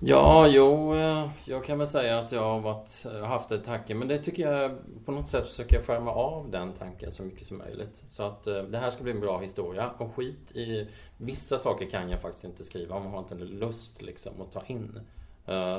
Ja, 0.01 0.47
jo, 0.49 0.95
eh, 0.95 1.31
jag 1.45 1.65
kan 1.65 1.79
väl 1.79 1.89
säga 1.89 2.19
att 2.19 2.33
jag 2.33 2.43
har 2.43 2.61
varit, 2.61 3.07
eh, 3.07 3.25
haft 3.25 3.51
en 3.51 3.63
tanke, 3.63 3.95
men 3.95 4.09
det 4.09 4.19
tycker 4.19 4.51
jag 4.51 4.79
på 5.05 5.13
något 5.13 5.29
sätt 5.29 5.47
försöker 5.47 5.77
jag 5.77 5.85
skärma 5.85 6.11
av 6.11 6.51
den 6.51 6.73
tanken 6.73 7.13
så 7.13 7.23
mycket 7.23 7.47
som 7.47 7.59
möjligt. 7.59 8.05
Så 8.09 8.23
att 8.23 8.47
eh, 8.47 8.63
det 8.63 8.79
här 8.79 8.91
ska 8.91 9.03
bli 9.03 9.13
en 9.13 9.21
bra 9.21 9.41
historia 9.41 9.91
och 9.99 10.15
skit 10.15 10.53
i 10.53 10.89
vissa 11.17 11.59
saker 11.59 11.91
kan 11.91 12.11
jag 12.11 12.21
faktiskt 12.21 12.45
inte 12.45 12.65
skriva 12.65 12.97
om 12.97 13.03
man 13.03 13.13
har 13.13 13.19
inte 13.19 13.35
lust 13.35 14.03
liksom 14.03 14.41
att 14.41 14.53
ta 14.53 14.63
in. 14.67 15.01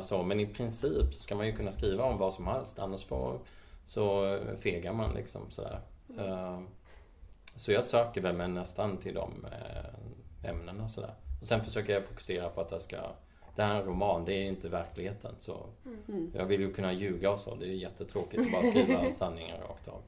Så, 0.02 0.24
men 0.24 0.40
i 0.40 0.46
princip 0.46 1.14
ska 1.14 1.36
man 1.36 1.48
ju 1.48 1.52
kunna 1.52 1.72
skriva 1.72 2.04
om 2.04 2.18
vad 2.18 2.34
som 2.34 2.48
helst 2.48 2.80
annars 2.80 3.06
får, 3.06 3.40
så 3.86 4.38
fegar 4.60 4.94
man 4.94 5.14
liksom 5.14 5.42
sådär. 5.50 5.82
Eh, 6.18 6.60
Så 7.56 7.72
jag 7.72 7.86
söker 7.86 8.22
väl 8.22 8.36
mig 8.36 8.48
nästan 8.48 8.98
till 8.98 9.14
de 9.14 9.46
eh, 9.46 10.50
ämnena 10.50 10.88
sådär. 10.90 11.14
Och 11.42 11.48
sen 11.48 11.64
försöker 11.64 11.94
jag 11.94 12.06
fokusera 12.06 12.50
på 12.50 12.62
att 12.62 12.70
det 12.70 12.80
ska 12.80 12.98
det 13.56 13.64
här 13.64 13.76
är 13.76 13.80
en 13.80 13.86
roman, 13.86 14.26
det 14.26 14.34
är 14.34 14.44
inte 14.44 14.70
verkligheten. 14.70 15.36
Så 15.40 15.66
Mm. 16.08 16.32
jag 16.36 16.46
vill 16.46 16.62
ju 16.62 16.74
kunna 16.74 16.94
ljuga 16.94 17.32
och 17.32 17.40
så. 17.40 17.56
Det 17.56 17.66
är 17.66 17.70
jättetråkigt 17.74 18.44
att 18.46 18.52
bara 18.52 18.64
skriva 18.64 19.12
sanningar 19.12 19.60
rakt 19.70 19.88
av. 19.88 20.02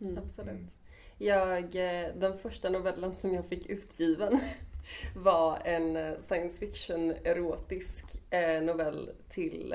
Mm. 0.00 0.18
Absolut. 0.18 0.76
Jag, 1.18 1.64
eh, 1.64 2.06
den 2.16 2.36
första 2.38 2.68
novellen 2.70 3.14
som 3.14 3.34
jag 3.34 3.46
fick 3.46 3.66
utgiven 3.66 4.40
var 5.16 5.58
en 5.64 5.96
eh, 5.96 6.18
science 6.18 6.58
fiction 6.58 7.10
erotisk 7.24 8.04
novell 8.62 9.10
till 9.28 9.74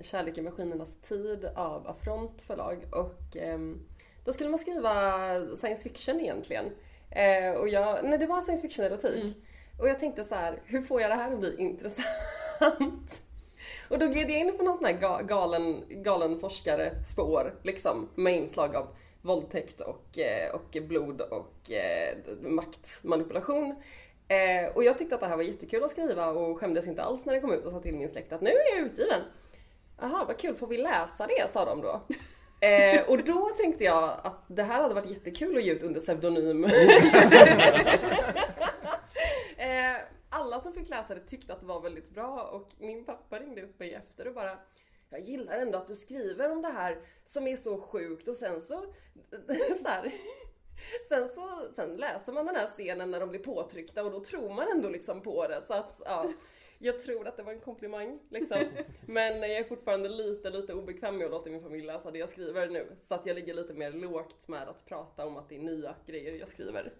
Kärlek 0.00 0.38
i 0.38 0.42
maskinernas 0.42 0.96
tid 0.96 1.44
av 1.54 1.86
Affront 1.86 2.42
förlag. 2.42 2.78
Och 2.92 3.36
ehm, 3.36 3.80
då 4.24 4.32
skulle 4.32 4.50
man 4.50 4.58
skriva 4.58 5.22
science 5.56 5.82
fiction 5.82 6.20
egentligen. 6.20 6.64
Eh, 7.10 7.52
och 7.52 7.68
jag, 7.68 8.04
nej 8.04 8.18
det 8.18 8.26
var 8.26 8.40
science 8.40 8.62
fiction 8.62 8.84
erotik. 8.84 9.24
Mm. 9.24 9.34
Och 9.80 9.88
jag 9.88 9.98
tänkte 9.98 10.24
så 10.24 10.34
här, 10.34 10.62
hur 10.64 10.82
får 10.82 11.00
jag 11.00 11.10
det 11.10 11.14
här 11.14 11.32
att 11.32 11.40
bli 11.40 11.56
intressant? 11.58 13.22
Och 13.88 13.98
då 13.98 14.06
gled 14.06 14.30
jag 14.30 14.38
in 14.38 14.56
på 14.56 14.62
någon 14.62 14.76
sån 14.76 14.84
här 14.84 14.92
ga- 14.92 15.26
galen, 15.26 15.84
galen 15.88 16.40
forskare 16.40 16.92
spår 17.04 17.54
liksom 17.62 18.08
med 18.14 18.36
inslag 18.36 18.76
av 18.76 18.88
våldtäkt 19.22 19.80
och, 19.80 20.18
eh, 20.18 20.54
och 20.54 20.76
blod 20.82 21.20
och 21.20 21.70
eh, 21.70 22.18
maktmanipulation. 22.40 23.74
Eh, 24.28 24.74
och 24.74 24.84
jag 24.84 24.98
tyckte 24.98 25.14
att 25.14 25.20
det 25.20 25.26
här 25.26 25.36
var 25.36 25.44
jättekul 25.44 25.84
att 25.84 25.90
skriva 25.90 26.26
och 26.26 26.60
skämdes 26.60 26.86
inte 26.86 27.02
alls 27.02 27.24
när 27.24 27.34
det 27.34 27.40
kom 27.40 27.52
ut 27.52 27.64
och 27.64 27.72
sa 27.72 27.80
till 27.80 27.94
min 27.94 28.08
släkt 28.08 28.32
att 28.32 28.40
nu 28.40 28.50
är 28.50 28.76
jag 28.76 28.86
utgiven. 28.86 29.20
Jaha, 30.00 30.24
vad 30.24 30.38
kul, 30.38 30.54
får 30.54 30.66
vi 30.66 30.78
läsa 30.78 31.26
det? 31.26 31.50
sa 31.50 31.64
de 31.64 31.80
då. 31.80 32.00
Eh, 32.60 33.08
och 33.08 33.24
då 33.24 33.50
tänkte 33.56 33.84
jag 33.84 34.20
att 34.24 34.44
det 34.46 34.62
här 34.62 34.82
hade 34.82 34.94
varit 34.94 35.10
jättekul 35.10 35.56
att 35.56 35.64
ge 35.64 35.72
ut 35.72 35.82
under 35.82 36.00
pseudonym. 36.00 36.64
eh, 39.56 39.96
alla 40.30 40.60
som 40.60 40.72
fick 40.72 40.88
läsa 40.88 41.14
det 41.14 41.20
tyckte 41.20 41.52
att 41.52 41.60
det 41.60 41.66
var 41.66 41.80
väldigt 41.80 42.10
bra 42.10 42.42
och 42.42 42.68
min 42.78 43.04
pappa 43.04 43.38
ringde 43.38 43.62
upp 43.62 43.78
mig 43.78 43.94
efter 43.94 44.28
och 44.28 44.34
bara 44.34 44.58
jag 45.10 45.20
gillar 45.20 45.58
ändå 45.58 45.78
att 45.78 45.88
du 45.88 45.94
skriver 45.94 46.52
om 46.52 46.62
det 46.62 46.68
här 46.68 46.98
som 47.24 47.46
är 47.46 47.56
så 47.56 47.80
sjukt. 47.80 48.28
Och 48.28 48.36
sen 48.36 48.60
så, 48.60 48.74
så 49.82 49.88
här, 49.88 50.12
Sen 51.08 51.28
så 51.28 51.68
sen 51.74 51.96
läser 51.96 52.32
man 52.32 52.46
den 52.46 52.56
här 52.56 52.66
scenen 52.66 53.10
när 53.10 53.20
de 53.20 53.28
blir 53.28 53.40
påtryckta 53.40 54.04
och 54.04 54.10
då 54.10 54.20
tror 54.20 54.54
man 54.54 54.68
ändå 54.68 54.88
liksom 54.88 55.20
på 55.20 55.48
det. 55.48 55.62
Så 55.66 55.74
att 55.74 56.02
ja, 56.04 56.32
jag 56.78 57.00
tror 57.00 57.28
att 57.28 57.36
det 57.36 57.42
var 57.42 57.52
en 57.52 57.60
komplimang 57.60 58.18
liksom. 58.30 58.58
Men 59.06 59.40
jag 59.40 59.50
är 59.52 59.64
fortfarande 59.64 60.08
lite, 60.08 60.50
lite 60.50 60.74
obekväm 60.74 61.16
med 61.16 61.24
att 61.24 61.30
låta 61.30 61.50
min 61.50 61.62
familj 61.62 61.86
läsa 61.86 62.10
det 62.10 62.18
jag 62.18 62.28
skriver 62.28 62.68
nu. 62.68 62.96
Så 63.00 63.14
att 63.14 63.26
jag 63.26 63.34
ligger 63.34 63.54
lite 63.54 63.74
mer 63.74 63.92
lågt 63.92 64.48
med 64.48 64.68
att 64.68 64.86
prata 64.86 65.26
om 65.26 65.36
att 65.36 65.48
det 65.48 65.56
är 65.56 65.60
nya 65.60 65.94
grejer 66.06 66.32
jag 66.32 66.48
skriver. 66.48 66.92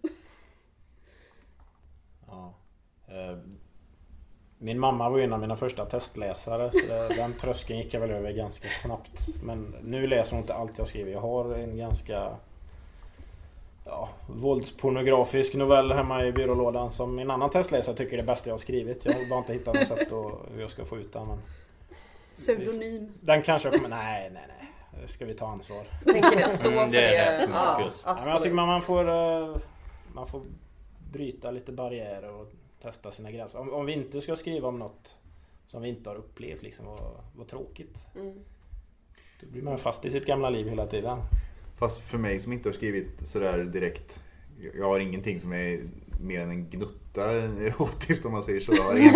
Ja. 2.26 2.54
Eh, 3.08 3.38
Min 4.60 4.78
mamma 4.78 5.10
var 5.10 5.18
ju 5.18 5.24
en 5.24 5.32
av 5.32 5.40
mina 5.40 5.56
första 5.56 5.84
testläsare 5.86 6.70
så 6.70 7.14
den 7.14 7.32
tröskeln 7.32 7.78
gick 7.78 7.94
jag 7.94 8.00
väl 8.00 8.10
över 8.10 8.32
ganska 8.32 8.68
snabbt. 8.68 9.42
Men 9.42 9.76
nu 9.82 10.06
läser 10.06 10.30
hon 10.30 10.40
inte 10.40 10.54
allt 10.54 10.78
jag 10.78 10.88
skriver. 10.88 11.12
Jag 11.12 11.20
har 11.20 11.54
en 11.54 11.76
ganska 11.76 12.36
ja, 13.88 14.08
våldspornografisk 14.26 15.54
novell 15.54 15.92
hemma 15.92 16.24
i 16.24 16.32
byrålådan 16.32 16.90
som 16.90 17.18
en 17.18 17.30
annan 17.30 17.50
testläsare 17.50 17.96
tycker 17.96 18.12
är 18.12 18.16
det 18.16 18.22
bästa 18.22 18.50
jag 18.50 18.54
har 18.54 18.58
skrivit. 18.58 19.04
Jag 19.04 19.12
har 19.12 19.28
bara 19.28 19.38
inte 19.38 19.52
hittat 19.52 19.74
något 19.74 19.88
sätt 19.98 20.12
att, 20.12 20.32
hur 20.54 20.60
jag 20.60 20.70
ska 20.70 20.84
få 20.84 20.98
ut 20.98 21.12
den. 21.12 21.26
Men 21.28 21.38
Pseudonym. 22.32 23.12
den 23.20 23.42
kanske 23.42 23.68
jag 23.68 23.74
kommer... 23.82 23.88
Nej, 23.96 24.30
nej, 24.34 24.42
nej. 24.48 24.68
Det 25.02 25.08
ska 25.08 25.24
vi 25.24 25.34
ta 25.34 25.46
ansvar. 25.46 25.84
Tänker 26.04 26.36
det 26.36 26.48
stå 26.56 26.68
Mm, 26.68 26.90
för 26.90 26.96
det 26.96 27.00
det. 27.00 27.16
är 27.16 27.38
rätt, 27.38 27.48
ja, 27.48 27.54
Marcus. 27.54 28.02
Ja, 28.06 28.14
men 28.14 28.18
jag 28.18 28.26
absolut. 28.28 28.42
tycker 28.42 28.56
man, 28.56 28.68
man 28.68 28.82
får 28.82 29.08
eh, 29.08 29.56
Man 30.12 30.26
får 30.26 30.42
bryta 31.12 31.50
lite 31.50 31.72
barriärer 31.72 32.30
och 32.34 32.52
testa 32.82 33.10
sina 33.10 33.30
gränser. 33.30 33.58
Om, 33.60 33.72
om 33.72 33.86
vi 33.86 33.92
inte 33.92 34.20
ska 34.20 34.36
skriva 34.36 34.68
om 34.68 34.78
något 34.78 35.16
som 35.66 35.82
vi 35.82 35.88
inte 35.88 36.10
har 36.10 36.16
upplevt 36.16 36.62
liksom, 36.62 36.86
vad, 36.86 37.00
vad 37.36 37.48
tråkigt. 37.48 38.06
Mm. 38.14 38.34
Då 39.40 39.46
blir 39.46 39.62
man 39.62 39.78
fast 39.78 40.04
i 40.04 40.10
sitt 40.10 40.26
gamla 40.26 40.50
liv 40.50 40.68
hela 40.68 40.86
tiden. 40.86 41.18
Fast 41.78 41.98
för 41.98 42.18
mig 42.18 42.40
som 42.40 42.52
inte 42.52 42.68
har 42.68 42.74
skrivit 42.74 43.26
sådär 43.26 43.64
direkt. 43.64 44.22
Jag 44.74 44.86
har 44.86 45.00
ingenting 45.00 45.40
som 45.40 45.52
är 45.52 45.80
mer 46.20 46.40
än 46.40 46.50
en 46.50 46.70
gnutta 46.70 47.32
erotiskt 47.32 48.26
om 48.26 48.32
man 48.32 48.42
säger 48.42 48.60
så. 48.60 48.72
Jag 48.74 48.82
har 48.82 48.94
en, 48.94 49.14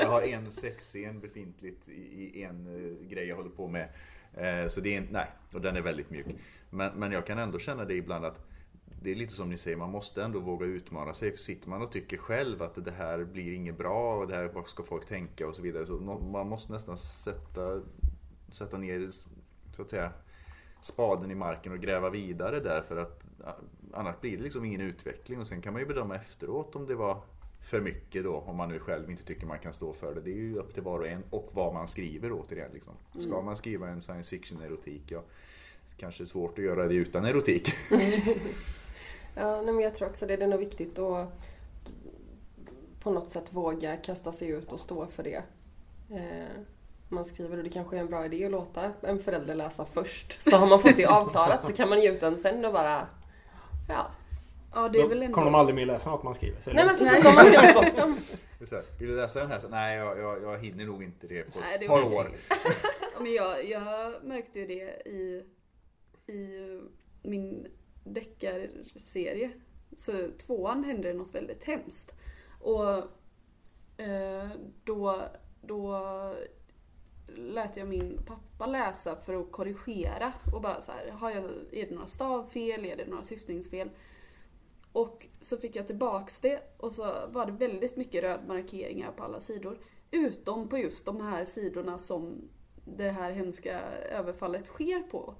jag 0.00 0.08
har 0.08 0.22
en 0.22 0.50
sexscen 0.50 1.20
befintligt 1.20 1.88
i, 1.88 2.42
en 2.42 2.66
eh, 2.66 3.08
grej 3.08 3.28
jag 3.28 3.36
håller 3.36 3.50
på 3.50 3.68
med. 3.68 3.88
Eh, 4.34 4.68
så 4.68 4.80
det 4.80 4.94
är 4.94 4.96
inte, 4.96 5.12
nej, 5.12 5.26
och 5.52 5.60
den 5.60 5.76
är 5.76 5.80
väldigt 5.80 6.10
mjuk. 6.10 6.26
Men, 6.70 6.92
men 6.98 7.12
jag 7.12 7.26
kan 7.26 7.38
ändå 7.38 7.58
känna 7.58 7.84
det 7.84 7.94
ibland 7.94 8.24
att 8.24 8.46
det 9.02 9.10
är 9.10 9.14
lite 9.14 9.32
som 9.32 9.50
ni 9.50 9.56
säger, 9.56 9.76
man 9.76 9.90
måste 9.90 10.22
ändå 10.22 10.38
våga 10.38 10.66
utmana 10.66 11.14
sig. 11.14 11.30
För 11.30 11.38
sitter 11.38 11.68
man 11.68 11.82
och 11.82 11.92
tycker 11.92 12.16
själv 12.16 12.62
att 12.62 12.84
det 12.84 12.90
här 12.90 13.24
blir 13.24 13.52
inget 13.52 13.78
bra 13.78 14.16
och 14.16 14.28
det 14.28 14.34
här, 14.34 14.50
vad 14.54 14.68
ska 14.68 14.82
folk 14.82 15.06
tänka 15.06 15.48
och 15.48 15.54
så 15.54 15.62
vidare. 15.62 15.86
Så 15.86 15.98
man 16.32 16.48
måste 16.48 16.72
nästan 16.72 16.98
sätta, 16.98 17.82
sätta 18.50 18.78
ner, 18.78 19.10
så 19.72 19.82
att 19.82 19.90
säga, 19.90 20.12
spaden 20.84 21.30
i 21.30 21.34
marken 21.34 21.72
och 21.72 21.78
gräva 21.78 22.10
vidare 22.10 22.60
där 22.60 22.82
för 22.82 22.96
att 22.96 23.24
annars 23.92 24.20
blir 24.20 24.36
det 24.36 24.42
liksom 24.42 24.64
ingen 24.64 24.80
utveckling 24.80 25.40
och 25.40 25.46
sen 25.46 25.62
kan 25.62 25.72
man 25.72 25.82
ju 25.82 25.88
bedöma 25.88 26.16
efteråt 26.16 26.76
om 26.76 26.86
det 26.86 26.94
var 26.94 27.20
för 27.60 27.80
mycket 27.80 28.24
då 28.24 28.36
om 28.36 28.56
man 28.56 28.68
nu 28.68 28.78
själv 28.78 29.10
inte 29.10 29.24
tycker 29.24 29.46
man 29.46 29.58
kan 29.58 29.72
stå 29.72 29.92
för 29.92 30.14
det. 30.14 30.20
Det 30.20 30.30
är 30.30 30.36
ju 30.36 30.58
upp 30.58 30.74
till 30.74 30.82
var 30.82 30.98
och 30.98 31.08
en 31.08 31.22
och 31.30 31.50
vad 31.52 31.74
man 31.74 31.88
skriver 31.88 32.32
återigen. 32.32 32.70
Liksom. 32.72 32.92
Ska 33.10 33.42
man 33.42 33.56
skriva 33.56 33.88
en 33.88 34.02
science 34.02 34.30
fiction 34.30 34.62
erotik, 34.62 35.02
ja 35.06 35.22
kanske 35.96 36.26
svårt 36.26 36.58
att 36.58 36.64
göra 36.64 36.88
det 36.88 36.94
utan 36.94 37.24
erotik. 37.24 37.68
Ja, 39.34 39.62
nej, 39.62 39.74
men 39.74 39.84
jag 39.84 39.96
tror 39.96 40.08
också 40.08 40.26
det. 40.26 40.36
Det 40.36 40.44
är 40.44 40.48
nog 40.48 40.58
viktigt 40.58 40.98
att 40.98 41.28
på 43.00 43.10
något 43.10 43.30
sätt 43.30 43.44
våga 43.50 43.96
kasta 43.96 44.32
sig 44.32 44.48
ut 44.48 44.72
och 44.72 44.80
stå 44.80 45.06
för 45.06 45.22
det. 45.22 45.42
Eh, 46.10 46.62
man 47.12 47.24
skriver 47.24 47.56
och 47.56 47.64
det 47.64 47.70
kanske 47.70 47.96
är 47.96 48.00
en 48.00 48.06
bra 48.06 48.24
idé 48.24 48.44
att 48.44 48.50
låta 48.50 48.92
en 49.00 49.18
förälder 49.18 49.54
läsa 49.54 49.84
först. 49.84 50.42
Så 50.42 50.56
har 50.56 50.66
man 50.66 50.80
fått 50.80 50.96
det 50.96 51.06
avklarat 51.06 51.66
så 51.66 51.72
kan 51.72 51.88
man 51.88 52.00
ge 52.00 52.12
ut 52.12 52.20
den 52.20 52.36
sen 52.36 52.64
och 52.64 52.72
bara 52.72 53.06
ja, 53.88 54.10
Ja, 54.74 54.88
det 54.88 54.98
är 54.98 55.02
Då 55.02 55.08
väl 55.08 55.22
ändå... 55.22 55.34
kommer 55.34 55.44
de 55.44 55.54
aldrig 55.54 55.76
mer 55.76 55.86
läsa 55.86 56.10
något 56.10 56.22
man 56.22 56.34
skriver. 56.34 56.74
Nej 56.74 56.86
men 56.86 56.96
precis, 56.96 57.22
de 57.22 57.28
har 57.28 57.44
skrivit 57.44 57.74
bort 57.74 57.96
dem. 57.96 58.16
Vill 58.98 59.08
du 59.08 59.16
läsa 59.16 59.40
den 59.40 59.50
här? 59.50 59.60
Så, 59.60 59.68
Nej, 59.68 59.96
jag, 59.96 60.18
jag, 60.18 60.42
jag 60.42 60.58
hinner 60.58 60.84
nog 60.84 61.02
inte 61.02 61.26
det 61.26 61.52
på 61.52 61.58
Nej, 61.60 61.78
det 61.78 61.84
ett 61.84 61.90
par 61.90 62.12
år. 62.12 62.30
Men 63.20 63.32
jag, 63.32 63.68
jag 63.68 64.24
märkte 64.24 64.58
ju 64.60 64.66
det 64.66 65.08
i, 65.10 65.44
i 66.26 66.80
min 67.22 67.66
deckarserie. 68.04 69.50
Så 69.96 70.12
tvåan 70.46 70.84
hände 70.84 71.08
det 71.08 71.14
något 71.14 71.34
väldigt 71.34 71.64
hemskt. 71.64 72.14
Och 72.60 72.96
eh, 74.02 74.48
då, 74.84 75.22
då 75.60 76.06
lät 77.26 77.76
jag 77.76 77.88
min 77.88 78.20
pappa 78.26 78.66
läsa 78.66 79.16
för 79.16 79.34
att 79.34 79.52
korrigera 79.52 80.32
och 80.54 80.62
bara 80.62 80.80
så 80.80 80.92
här, 80.92 81.10
har 81.10 81.30
jag, 81.30 81.44
är 81.72 81.86
det 81.86 81.90
några 81.90 82.06
stavfel, 82.06 82.84
är 82.84 82.96
det 82.96 83.06
några 83.06 83.22
syftningsfel? 83.22 83.90
Och 84.92 85.26
så 85.40 85.56
fick 85.56 85.76
jag 85.76 85.86
tillbaks 85.86 86.40
det 86.40 86.60
och 86.76 86.92
så 86.92 87.14
var 87.28 87.46
det 87.46 87.52
väldigt 87.52 87.96
mycket 87.96 88.24
röd 88.24 88.40
markeringar 88.48 89.12
på 89.12 89.24
alla 89.24 89.40
sidor. 89.40 89.78
Utom 90.10 90.68
på 90.68 90.78
just 90.78 91.06
de 91.06 91.20
här 91.20 91.44
sidorna 91.44 91.98
som 91.98 92.48
det 92.84 93.10
här 93.10 93.32
hemska 93.32 93.80
överfallet 93.90 94.66
sker 94.66 95.02
på. 95.02 95.34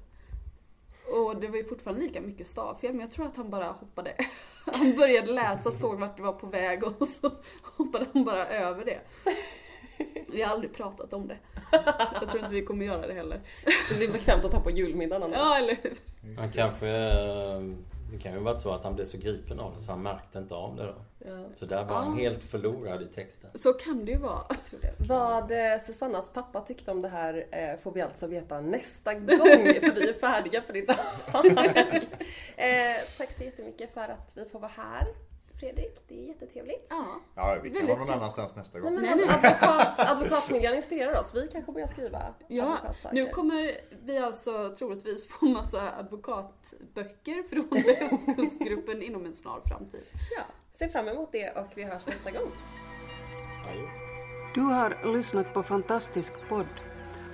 Och 1.15 1.41
det 1.41 1.49
var 1.49 1.57
ju 1.57 1.65
fortfarande 1.65 2.03
lika 2.03 2.21
mycket 2.21 2.47
stavfel 2.47 2.93
men 2.93 3.01
jag 3.01 3.11
tror 3.11 3.27
att 3.27 3.37
han 3.37 3.51
bara 3.51 3.67
hoppade. 3.67 4.15
Han 4.67 4.97
började 4.97 5.33
läsa, 5.33 5.73
såg 5.73 6.01
vart 6.01 6.17
det 6.17 6.23
var 6.23 6.33
på 6.33 6.47
väg 6.47 6.85
och 6.85 7.09
så 7.09 7.31
hoppade 7.63 8.07
han 8.13 8.25
bara 8.25 8.47
över 8.47 8.85
det. 8.85 9.01
Vi 10.33 10.43
har 10.43 10.51
aldrig 10.51 10.73
pratat 10.75 11.13
om 11.13 11.29
det. 11.29 11.37
Jag 12.21 12.29
tror 12.31 12.43
inte 12.43 12.55
vi 12.55 12.63
kommer 12.65 12.85
göra 12.87 13.07
det 13.07 13.15
heller. 13.15 13.41
Det 13.99 14.05
är 14.05 14.13
bekvämt 14.13 14.45
att 14.45 14.51
ta 14.53 14.61
på 14.61 14.71
julmiddagen 14.71 15.23
annars. 15.23 15.37
Ja, 15.39 15.59
eller 15.59 15.77
hur? 15.83 15.95
Han 16.39 16.51
kanske... 16.53 16.89
eh, 16.89 17.61
Det 18.13 18.19
kan 18.19 18.33
ju 18.33 18.39
vara 18.39 18.57
så 18.57 18.71
att 18.73 18.85
han 18.85 18.95
blev 18.95 19.05
så 19.05 19.19
gripen 19.19 19.61
av 19.61 19.75
det 19.75 19.81
så 19.81 19.91
han 19.93 20.03
märkte 20.03 20.39
inte 20.39 20.55
av 20.55 20.77
det 20.77 20.83
då. 20.87 20.95
Ja. 21.19 21.45
Så 21.57 21.67
där 21.67 21.85
var 21.85 21.95
han 21.97 22.19
Ja. 22.19 22.31
helt 22.31 22.45
förlorad 22.45 23.03
i 23.03 23.07
texten. 23.07 23.51
Så 23.55 23.73
kan 23.73 24.05
det 24.05 24.13
ju 24.13 24.19
vara. 24.19 24.43
tror 24.71 24.81
det. 24.81 24.95
Vad 25.09 25.53
eh, 25.53 25.79
Susannas 25.81 26.31
pappa 26.33 26.61
tyckte 26.61 26.91
om 26.91 27.03
det 27.03 27.09
här 27.09 27.47
eh, 27.51 27.77
får 27.81 27.93
vi 27.93 28.01
alltså 28.01 28.27
veta 28.27 28.61
nästa 28.61 29.15
gång 29.15 29.29
för 29.81 29.95
vi 29.95 30.09
är 30.09 30.15
färdiga 30.15 30.63
för 30.63 30.77
idag. 30.77 30.97
eh, 32.57 32.97
tack 33.19 33.33
så 33.33 33.45
jättemycket 33.45 33.95
för 33.95 34.01
att 34.09 34.33
vi 34.37 34.45
får 34.45 34.59
vara 34.61 34.73
här 34.77 35.07
Fredrik, 35.63 36.05
det 36.09 36.15
är 36.15 36.29
jättetrevligt. 36.29 36.87
Ja. 36.91 37.21
Ja, 37.35 37.59
vi 37.63 37.71
kan 37.71 37.87
vara 37.87 37.99
någon 37.99 38.11
annanstans 38.11 38.57
nästa 38.57 38.79
Nej, 38.79 38.83
gång. 38.83 38.95
men 38.95 39.05
Nej, 39.05 39.15
nej. 39.17 39.25
Advokat, 39.29 40.01
advokatmiljön 40.11 40.75
inspirerar 40.75 41.21
oss. 41.21 41.35
Vi 41.35 41.49
kanske 41.53 41.73
börjar 41.73 41.87
skriva 41.87 42.35
Ja, 42.49 42.79
nu 43.13 43.29
kommer 43.29 43.81
vi 44.03 44.19
alltså 44.19 44.75
troligtvis 44.79 45.29
få 45.29 45.45
massa 45.47 45.97
advokatböcker 45.97 47.43
från 47.43 47.69
Västkustgruppen 47.87 49.03
inom 49.03 49.27
en 49.27 49.35
snar 49.35 49.61
framtid. 49.67 50.05
Ja, 50.37 50.43
se 50.73 50.89
fram 50.89 51.09
emot 51.09 51.33
det 51.33 51.51
och 51.51 51.69
vi 51.75 51.85
hörs 51.85 52.07
nästa 52.07 52.31
gång. 52.31 52.51
Du 54.55 54.61
har 54.61 55.13
lyssnat 55.13 55.55
på 55.55 55.63
Fantastisk 55.63 56.49
podd. 56.49 56.67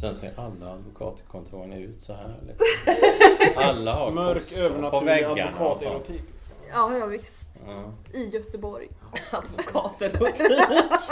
Sen 0.00 0.14
ser 0.14 0.32
alla 0.36 0.72
advokatkontoren 0.72 1.72
ut 1.72 2.00
så 2.02 2.12
här. 2.12 2.34
Liksom. 2.46 2.66
Alla 3.62 3.92
har 3.94 4.10
Mörk 4.10 4.52
övernaturlig 4.52 5.24
advokatelotik. 5.24 6.22
Ja, 6.70 6.96
ja 6.96 7.06
visst. 7.06 7.48
Ja. 7.66 7.92
I 8.14 8.24
Göteborg. 8.28 8.88
Advokaterotik. 9.32 10.50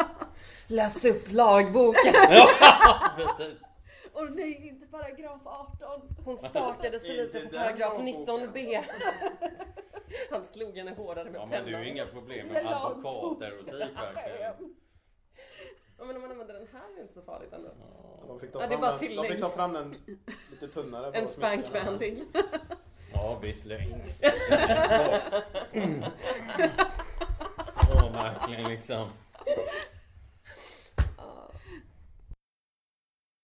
Läs 0.66 1.04
upp 1.04 1.32
lagboken. 1.32 2.12
Precis. 3.16 3.58
Och 4.12 4.30
nej, 4.32 4.68
inte 4.68 4.86
paragraf 4.86 5.40
18. 5.44 6.16
Hon 6.24 6.38
stakade 6.38 7.00
sig 7.00 7.16
lite 7.16 7.40
på 7.40 7.56
paragraf 7.56 7.96
den 7.96 8.06
lagboken. 8.06 8.54
19b. 8.54 8.84
Han 10.30 10.44
slog 10.44 10.76
henne 10.76 10.94
hårdare 10.96 11.30
med 11.30 11.34
Ja 11.40 11.46
men 11.46 11.58
du 11.58 11.64
pennan. 11.64 11.80
har 11.80 11.90
inga 11.90 12.06
problem 12.06 12.46
med 12.48 12.66
advokatelotik 12.66 13.96
verkligen. 13.96 14.74
Ja, 16.04 16.08
men 16.08 16.16
om 16.16 16.22
man 16.22 16.30
använder 16.30 16.54
den 16.54 16.66
här 16.72 16.80
är 16.80 16.94
det 16.96 17.02
inte 17.02 17.14
så 17.14 17.22
farligt 17.22 17.52
ändå. 17.52 17.68
De 18.26 18.40
fick 18.40 18.52
ta 18.52 18.60
Ja, 18.60 18.66
det 18.66 18.74
är 18.74 18.78
bara 18.78 18.92
en, 18.92 18.98
de 18.98 19.06
tillägg. 19.06 19.30
fick 19.32 19.40
ta 19.40 19.50
fram 19.50 19.72
den 19.72 19.94
lite 20.50 20.68
tunnare. 20.68 21.10
En 21.12 21.28
spankvänlig. 21.28 22.24
Ja 23.14 23.38
visst, 23.42 23.64
lögn. 23.64 23.94
Så 27.70 28.08
verkligen 28.08 28.70
liksom. 28.70 29.08